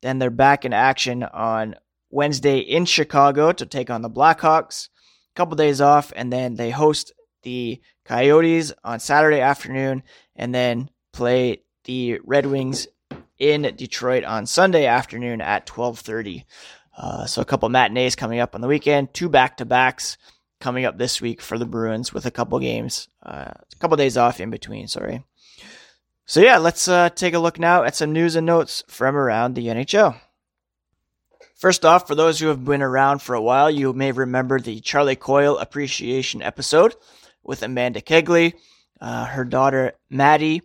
Then 0.02 0.18
they're 0.18 0.32
back 0.32 0.66
in 0.66 0.74
action 0.74 1.22
on 1.22 1.76
Wednesday 2.10 2.58
in 2.58 2.86
Chicago 2.86 3.52
to 3.52 3.66
take 3.68 3.92
on 3.92 4.02
the 4.02 4.10
Blackhawks. 4.10 4.90
A 5.34 5.36
couple 5.36 5.56
days 5.56 5.80
off, 5.80 6.12
and 6.16 6.34
then 6.34 6.56
they 6.56 6.72
host 6.72 7.14
the 7.44 7.80
Coyotes 8.04 8.74
on 8.84 9.00
Saturday 9.00 9.40
afternoon, 9.40 10.02
and 10.36 10.54
then 10.54 10.90
play 11.14 11.62
the 11.86 12.20
Red 12.24 12.48
Wings 12.48 12.88
in 13.42 13.64
Detroit 13.76 14.24
on 14.24 14.46
Sunday 14.46 14.86
afternoon 14.86 15.42
at 15.42 15.66
12:30. 15.66 16.46
Uh, 16.96 17.26
so 17.26 17.42
a 17.42 17.46
couple 17.46 17.68
matinees 17.70 18.16
coming 18.16 18.40
up 18.40 18.54
on 18.54 18.62
the 18.62 18.68
weekend, 18.68 19.14
two 19.14 19.30
back-to-backs 19.30 20.18
coming 20.60 20.86
up 20.86 20.98
this 20.98 21.20
week 21.20 21.42
for 21.42 21.58
the 21.58 21.66
Bruins 21.66 22.14
with 22.14 22.28
a 22.28 22.32
couple 22.32 22.60
games, 22.60 23.10
uh, 23.26 23.52
a 23.52 23.76
couple 23.80 23.98
days 23.98 24.16
off 24.16 24.40
in 24.40 24.52
between. 24.52 24.88
Sorry. 24.88 25.24
So 26.26 26.40
yeah, 26.40 26.60
let's 26.60 26.88
uh, 26.88 27.10
take 27.10 27.34
a 27.34 27.40
look 27.40 27.58
now 27.58 27.84
at 27.84 27.96
some 27.96 28.14
news 28.14 28.36
and 28.36 28.46
notes 28.46 28.84
from 28.88 29.16
around 29.16 29.56
the 29.56 29.68
NHL. 29.68 30.16
First 31.56 31.84
off, 31.84 32.08
for 32.08 32.16
those 32.16 32.40
who 32.40 32.48
have 32.48 32.64
been 32.64 32.82
around 32.84 33.24
for 33.24 33.34
a 33.34 33.42
while, 33.42 33.72
you 33.72 33.92
may 33.94 34.12
remember 34.12 34.60
the 34.60 34.80
Charlie 34.82 35.16
Coyle 35.16 35.58
appreciation 35.58 36.44
episode 36.44 36.96
with 37.44 37.64
Amanda 37.64 38.02
Kegley. 38.02 38.54
Uh, 39.00 39.26
her 39.26 39.46
daughter 39.46 39.94
Maddie 40.12 40.62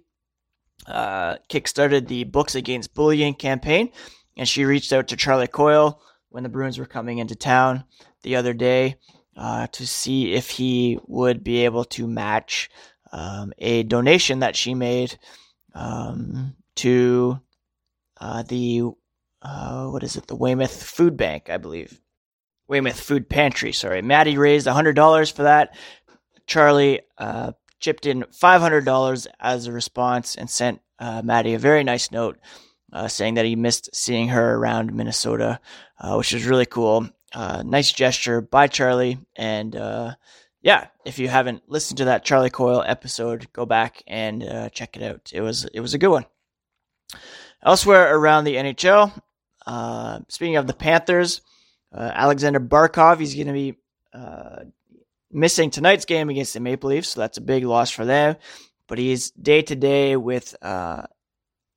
uh, 0.86 1.36
kickstarted 1.48 2.08
the 2.08 2.24
Books 2.24 2.54
Against 2.54 2.94
Bullying 2.94 3.34
campaign, 3.34 3.90
and 4.36 4.48
she 4.48 4.64
reached 4.64 4.92
out 4.92 5.08
to 5.08 5.16
Charlie 5.16 5.46
Coyle 5.46 6.00
when 6.28 6.42
the 6.42 6.48
Bruins 6.48 6.78
were 6.78 6.86
coming 6.86 7.18
into 7.18 7.34
town 7.34 7.84
the 8.22 8.36
other 8.36 8.52
day 8.52 8.96
uh, 9.36 9.66
to 9.68 9.86
see 9.86 10.32
if 10.32 10.50
he 10.50 10.98
would 11.06 11.44
be 11.44 11.64
able 11.64 11.84
to 11.84 12.06
match 12.06 12.70
um, 13.12 13.52
a 13.58 13.82
donation 13.84 14.40
that 14.40 14.56
she 14.56 14.74
made 14.74 15.18
um, 15.74 16.54
to 16.76 17.40
uh, 18.20 18.42
the 18.42 18.82
uh, 19.42 19.86
what 19.88 20.02
is 20.02 20.16
it? 20.16 20.26
The 20.26 20.36
Weymouth 20.36 20.82
Food 20.82 21.16
Bank, 21.16 21.50
I 21.50 21.56
believe. 21.56 22.00
Weymouth 22.68 22.98
Food 22.98 23.28
Pantry. 23.28 23.72
Sorry, 23.72 24.02
Maddie 24.02 24.38
raised 24.38 24.66
hundred 24.66 24.96
dollars 24.96 25.30
for 25.30 25.44
that. 25.44 25.76
Charlie 26.46 27.00
uh, 27.18 27.52
chipped 27.80 28.06
in 28.06 28.22
$500 28.24 29.26
as 29.40 29.66
a 29.66 29.72
response 29.72 30.34
and 30.34 30.48
sent 30.48 30.80
uh, 30.98 31.22
Maddie 31.24 31.54
a 31.54 31.58
very 31.58 31.84
nice 31.84 32.10
note 32.10 32.38
uh, 32.92 33.08
saying 33.08 33.34
that 33.34 33.44
he 33.44 33.56
missed 33.56 33.94
seeing 33.94 34.28
her 34.28 34.54
around 34.54 34.94
Minnesota, 34.94 35.60
uh, 36.00 36.14
which 36.14 36.32
is 36.32 36.46
really 36.46 36.66
cool. 36.66 37.08
Uh, 37.34 37.62
nice 37.64 37.92
gesture 37.92 38.40
by 38.40 38.66
Charlie. 38.66 39.18
And 39.34 39.74
uh, 39.76 40.14
yeah, 40.62 40.86
if 41.04 41.18
you 41.18 41.28
haven't 41.28 41.68
listened 41.68 41.98
to 41.98 42.06
that 42.06 42.24
Charlie 42.24 42.50
Coyle 42.50 42.82
episode, 42.86 43.52
go 43.52 43.66
back 43.66 44.02
and 44.06 44.42
uh, 44.42 44.68
check 44.70 44.96
it 44.96 45.02
out. 45.02 45.30
It 45.32 45.40
was 45.40 45.64
it 45.64 45.80
was 45.80 45.94
a 45.94 45.98
good 45.98 46.10
one. 46.10 46.26
Elsewhere 47.62 48.16
around 48.16 48.44
the 48.44 48.54
NHL, 48.54 49.12
speaking 50.28 50.56
of 50.56 50.66
the 50.66 50.74
Panthers, 50.74 51.40
Alexander 51.92 52.60
Barkov, 52.60 53.18
he's 53.18 53.34
going 53.34 53.48
to 53.48 53.52
be 53.52 53.76
missing 55.30 55.70
tonight's 55.70 56.04
game 56.04 56.28
against 56.30 56.54
the 56.54 56.60
Maple 56.60 56.90
Leafs, 56.90 57.10
so 57.10 57.20
that's 57.20 57.38
a 57.38 57.42
big 57.42 57.64
loss 57.64 57.90
for 57.90 58.04
them. 58.04 58.36
But 58.88 58.98
he's 58.98 59.30
day 59.32 59.62
to 59.62 59.74
day 59.74 60.16
with 60.16 60.54
uh, 60.62 61.02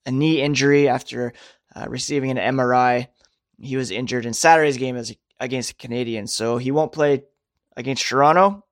a 0.05 0.11
knee 0.11 0.41
injury 0.41 0.87
after 0.87 1.33
uh, 1.75 1.85
receiving 1.87 2.31
an 2.31 2.55
MRI. 2.55 3.07
He 3.59 3.77
was 3.77 3.91
injured 3.91 4.25
in 4.25 4.33
Saturday's 4.33 4.77
game 4.77 4.95
as, 4.95 5.15
against 5.39 5.69
the 5.77 5.87
Canadiens, 5.87 6.29
so 6.29 6.57
he 6.57 6.71
won't 6.71 6.91
play 6.91 7.23
against 7.75 8.07
Toronto, 8.07 8.65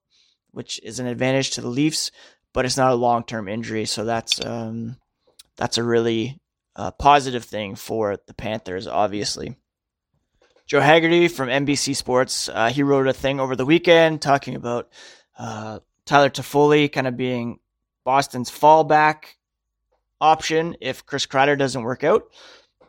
which 0.52 0.80
is 0.84 1.00
an 1.00 1.08
advantage 1.08 1.52
to 1.52 1.62
the 1.62 1.68
Leafs, 1.68 2.12
but 2.54 2.66
it's 2.66 2.78
not 2.78 2.92
a 2.92 2.96
long 2.96 3.24
term 3.24 3.48
injury. 3.48 3.86
So 3.86 4.06
that's 4.06 4.44
um, 4.44 4.98
that's 5.56 5.78
a 5.78 5.84
really 5.84 6.40
uh, 6.76 6.92
positive 6.92 7.44
thing 7.44 7.76
for 7.76 8.18
the 8.28 8.34
Panthers, 8.34 8.88
obviously. 8.88 9.56
Joe 10.68 10.82
Haggerty 10.82 11.30
from 11.30 11.48
NBC 11.48 11.96
Sports, 11.96 12.50
uh, 12.50 12.68
he 12.70 12.84
wrote 12.84 13.08
a 13.08 13.14
thing 13.14 13.40
over 13.40 13.56
the 13.56 13.66
weekend 13.66 14.22
talking 14.22 14.54
about 14.54 14.90
uh, 15.40 15.80
Tyler 16.06 16.30
Toffoli 16.30 16.92
kind 16.92 17.08
of 17.08 17.16
being 17.16 17.60
Boston's 18.04 18.52
fallback 18.52 19.36
option 20.20 20.76
if 20.82 21.06
Chris 21.06 21.26
Kreider 21.26 21.58
doesn't 21.58 21.84
work 21.84 22.04
out. 22.04 22.26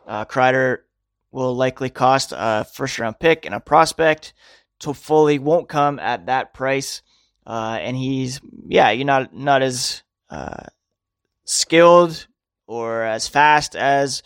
Uh, 0.08 0.24
Kreider 0.24 0.78
will 1.30 1.54
likely 1.54 1.88
cost 1.88 2.32
a 2.36 2.64
first 2.64 2.98
round 2.98 3.20
pick 3.20 3.46
and 3.46 3.54
a 3.54 3.60
prospect. 3.60 4.34
Toffoli 4.80 5.38
won't 5.38 5.68
come 5.68 6.00
at 6.00 6.26
that 6.26 6.52
price. 6.54 7.02
Uh, 7.46 7.78
and 7.80 7.96
he's, 7.96 8.40
yeah, 8.66 8.90
you're 8.90 9.06
not, 9.06 9.32
not 9.32 9.62
as 9.62 10.02
uh, 10.30 10.64
skilled 11.44 12.26
or 12.66 13.04
as 13.04 13.28
fast 13.28 13.76
as 13.76 14.24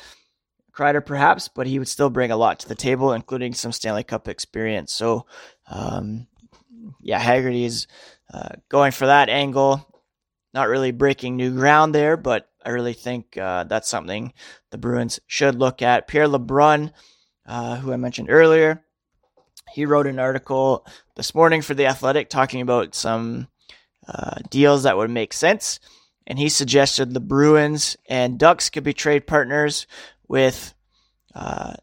Kreider, 0.75 1.05
perhaps, 1.05 1.49
but 1.49 1.67
he 1.67 1.79
would 1.79 1.89
still 1.89 2.11
bring 2.11 2.31
a 2.31 2.37
lot 2.37 2.61
to 2.61 2.69
the 2.69 2.75
table, 2.75 3.13
including 3.13 3.53
some 3.53 3.73
Stanley 3.73 4.05
Cup 4.05 4.29
experience. 4.29 4.93
So, 4.93 5.27
um, 5.71 6.27
yeah, 7.01 7.19
Haggerty 7.19 7.65
is 7.65 7.87
uh, 8.33 8.51
going 8.69 8.93
for 8.93 9.07
that 9.07 9.29
angle. 9.29 9.87
Not 10.55 10.69
really 10.69 10.91
breaking 10.91 11.37
new 11.37 11.55
ground 11.55 11.95
there, 11.95 12.17
but 12.17 12.49
I 12.65 12.71
really 12.71 12.93
think 12.93 13.37
uh, 13.37 13.65
that's 13.65 13.89
something 13.89 14.33
the 14.71 14.79
Bruins 14.79 15.21
should 15.27 15.57
look 15.57 15.83
at. 15.83 16.09
Pierre 16.09 16.29
LeBrun, 16.29 16.93
uh, 17.47 17.77
who 17.77 17.93
I 17.93 17.97
mentioned 17.97 18.31
earlier, 18.31 18.85
he 19.73 19.87
wrote 19.87 20.07
an 20.07 20.19
article 20.19 20.87
this 21.17 21.35
morning 21.35 21.63
for 21.63 21.75
The 21.75 21.87
Athletic 21.87 22.29
talking 22.29 22.61
about 22.61 22.95
some 22.95 23.49
uh, 24.07 24.37
deals 24.51 24.83
that 24.83 24.97
would 24.97 25.11
make 25.11 25.33
sense. 25.33 25.81
And 26.27 26.39
he 26.39 26.49
suggested 26.49 27.13
the 27.13 27.21
Bruins 27.21 27.97
and 28.09 28.39
Ducks 28.39 28.71
could 28.71 28.85
be 28.85 28.93
trade 28.93 29.27
partners 29.27 29.87
with 30.33 30.73
uh, 31.35 31.75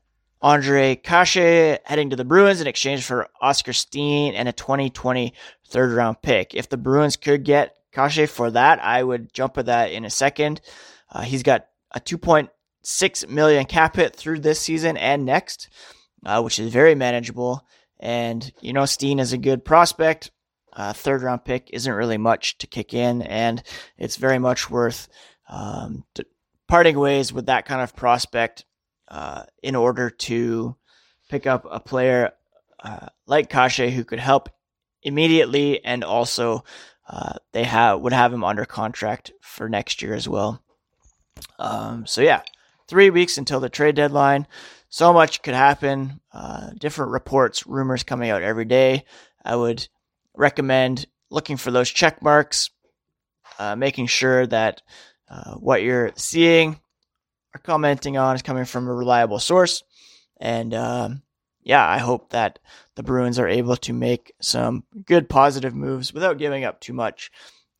Ondrej 0.41 1.03
Kase 1.03 1.77
heading 1.85 2.09
to 2.09 2.15
the 2.15 2.25
Bruins 2.25 2.59
in 2.59 2.65
exchange 2.65 3.05
for 3.05 3.27
Oskar 3.39 3.73
Steen 3.73 4.33
and 4.33 4.49
a 4.49 4.51
2020 4.51 5.35
third 5.67 5.91
round 5.91 6.23
pick. 6.23 6.55
If 6.55 6.67
the 6.67 6.77
Bruins 6.77 7.15
could 7.15 7.43
get 7.43 7.75
Kase 7.93 8.27
for 8.27 8.49
that, 8.49 8.83
I 8.83 9.03
would 9.03 9.31
jump 9.33 9.59
at 9.59 9.67
that 9.67 9.91
in 9.91 10.03
a 10.03 10.09
second. 10.09 10.61
Uh, 11.11 11.21
he's 11.21 11.43
got 11.43 11.67
a 11.91 11.99
2.6 11.99 13.29
million 13.29 13.65
cap 13.65 13.95
hit 13.95 14.15
through 14.15 14.39
this 14.39 14.59
season 14.59 14.97
and 14.97 15.25
next, 15.25 15.69
uh, 16.25 16.41
which 16.41 16.57
is 16.57 16.73
very 16.73 16.95
manageable. 16.95 17.63
And 17.99 18.51
you 18.61 18.73
know, 18.73 18.85
Steen 18.85 19.19
is 19.19 19.31
a 19.31 19.37
good 19.37 19.63
prospect. 19.63 20.31
Uh, 20.73 20.93
third 20.93 21.21
round 21.21 21.45
pick 21.45 21.69
isn't 21.71 21.93
really 21.93 22.17
much 22.17 22.57
to 22.59 22.67
kick 22.67 22.95
in, 22.95 23.21
and 23.21 23.61
it's 23.99 24.15
very 24.15 24.39
much 24.39 24.71
worth 24.71 25.07
um, 25.49 26.03
parting 26.69 26.97
ways 26.97 27.33
with 27.33 27.47
that 27.47 27.65
kind 27.65 27.81
of 27.81 27.95
prospect 27.95 28.63
uh, 29.09 29.43
in 29.61 29.75
order 29.75 30.09
to 30.09 30.75
pick 31.27 31.47
up 31.47 31.65
a 31.69 31.79
player 31.79 32.31
uh, 32.83 33.07
like 33.25 33.49
Kase 33.49 33.93
who 33.93 34.05
could 34.05 34.19
help 34.19 34.49
immediately 35.01 35.83
and 35.83 36.03
also 36.03 36.63
uh, 37.09 37.33
they 37.53 37.63
have 37.63 37.99
would 37.99 38.13
have 38.13 38.31
him 38.31 38.43
under 38.43 38.65
contract 38.65 39.31
for 39.41 39.67
next 39.67 40.01
year 40.01 40.13
as 40.13 40.29
well. 40.29 40.63
Um, 41.57 42.05
so 42.05 42.21
yeah, 42.21 42.43
three 42.87 43.09
weeks 43.09 43.37
until 43.37 43.59
the 43.59 43.69
trade 43.69 43.95
deadline. 43.95 44.45
So 44.89 45.11
much 45.11 45.41
could 45.41 45.55
happen. 45.55 46.19
Uh, 46.31 46.69
different 46.77 47.11
reports, 47.11 47.65
rumors 47.65 48.03
coming 48.03 48.29
out 48.29 48.43
every 48.43 48.65
day. 48.65 49.05
I 49.43 49.55
would 49.55 49.87
recommend 50.35 51.07
looking 51.31 51.57
for 51.57 51.71
those 51.71 51.89
check 51.89 52.21
marks, 52.21 52.69
uh, 53.57 53.75
making 53.75 54.07
sure 54.07 54.45
that 54.47 54.81
uh, 55.29 55.53
what 55.53 55.83
you're 55.83 56.11
seeing 56.15 56.79
or 57.53 57.59
commenting 57.61 58.17
on 58.17 58.35
is 58.35 58.41
coming 58.41 58.65
from 58.65 58.87
a 58.87 58.93
reliable 58.93 59.39
source. 59.39 59.83
And 60.39 60.73
um, 60.73 61.21
yeah, 61.61 61.87
I 61.87 61.97
hope 61.97 62.31
that 62.31 62.59
the 62.95 63.03
Bruins 63.03 63.39
are 63.39 63.47
able 63.47 63.75
to 63.77 63.93
make 63.93 64.33
some 64.41 64.83
good 65.05 65.29
positive 65.29 65.75
moves 65.75 66.13
without 66.13 66.37
giving 66.37 66.63
up 66.63 66.79
too 66.79 66.93
much 66.93 67.31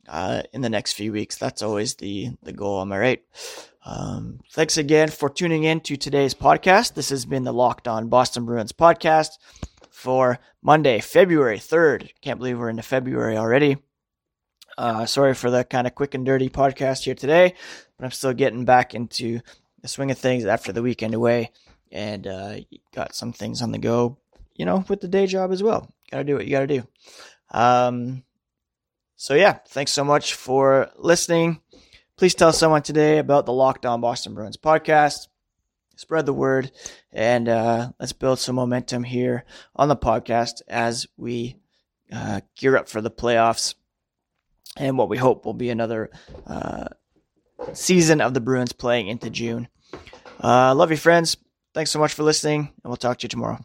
uh, 0.07 0.43
in 0.53 0.61
the 0.61 0.69
next 0.69 0.93
few 0.93 1.11
weeks. 1.11 1.37
That's 1.37 1.61
always 1.61 1.95
the 1.95 2.31
the 2.43 2.53
goal. 2.53 2.81
Am 2.81 2.91
I 2.91 2.97
right? 2.97 3.23
Um, 3.85 4.39
thanks 4.51 4.77
again 4.77 5.09
for 5.09 5.29
tuning 5.29 5.63
in 5.63 5.79
to 5.81 5.95
today's 5.95 6.33
podcast. 6.33 6.93
This 6.93 7.09
has 7.09 7.25
been 7.25 7.43
the 7.43 7.53
Locked 7.53 7.87
On 7.87 8.09
Boston 8.09 8.45
Bruins 8.45 8.73
podcast 8.73 9.29
for 9.89 10.39
Monday, 10.61 10.99
February 10.99 11.59
third. 11.59 12.11
Can't 12.21 12.39
believe 12.39 12.59
we're 12.59 12.69
into 12.69 12.83
February 12.83 13.37
already. 13.37 13.77
Uh, 14.79 15.05
sorry 15.05 15.33
for 15.33 15.51
the 15.51 15.63
kind 15.63 15.87
of 15.87 15.93
quick 15.93 16.15
and 16.15 16.25
dirty 16.25 16.49
podcast 16.49 17.03
here 17.03 17.15
today, 17.15 17.53
but 17.97 18.05
I'm 18.05 18.11
still 18.11 18.33
getting 18.33 18.63
back 18.63 18.95
into 18.95 19.41
the 19.81 19.87
swing 19.89 20.09
of 20.09 20.17
things 20.17 20.45
after 20.45 20.71
the 20.71 20.81
weekend 20.81 21.13
away 21.13 21.51
and 21.91 22.25
uh, 22.25 22.55
got 22.95 23.13
some 23.13 23.33
things 23.33 23.61
on 23.61 23.71
the 23.71 23.77
go 23.77 24.17
you 24.59 24.65
know, 24.65 24.83
with 24.89 24.99
the 24.99 25.07
day 25.07 25.25
job 25.25 25.51
as 25.51 25.63
well. 25.63 25.89
Got 26.11 26.19
to 26.19 26.23
do 26.25 26.35
what 26.35 26.45
you 26.45 26.51
got 26.51 26.59
to 26.59 26.67
do. 26.67 26.87
Um, 27.49 28.23
so 29.15 29.33
yeah, 29.33 29.53
thanks 29.69 29.93
so 29.93 30.03
much 30.03 30.33
for 30.33 30.91
listening. 30.97 31.61
Please 32.17 32.35
tell 32.35 32.51
someone 32.51 32.81
today 32.81 33.17
about 33.19 33.45
the 33.45 33.53
Locked 33.53 33.85
On 33.85 34.01
Boston 34.01 34.33
Bruins 34.33 34.57
podcast. 34.57 35.29
Spread 35.95 36.25
the 36.25 36.33
word, 36.33 36.71
and 37.11 37.49
uh, 37.49 37.91
let's 37.99 38.13
build 38.13 38.39
some 38.39 38.55
momentum 38.55 39.03
here 39.03 39.45
on 39.75 39.87
the 39.87 39.97
podcast 39.97 40.61
as 40.67 41.07
we 41.17 41.55
uh, 42.11 42.41
gear 42.55 42.77
up 42.77 42.87
for 42.87 43.01
the 43.01 43.11
playoffs 43.11 43.75
and 44.77 44.97
what 44.97 45.09
we 45.09 45.17
hope 45.17 45.45
will 45.45 45.53
be 45.53 45.69
another 45.69 46.09
uh, 46.47 46.85
season 47.73 48.21
of 48.21 48.33
the 48.33 48.41
Bruins 48.41 48.73
playing 48.73 49.07
into 49.07 49.29
June. 49.29 49.67
Uh, 50.41 50.73
love 50.75 50.91
you, 50.91 50.97
friends. 50.97 51.37
Thanks 51.73 51.91
so 51.91 51.99
much 51.99 52.13
for 52.13 52.23
listening, 52.23 52.61
and 52.61 52.89
we'll 52.89 52.97
talk 52.97 53.19
to 53.19 53.25
you 53.25 53.29
tomorrow. 53.29 53.59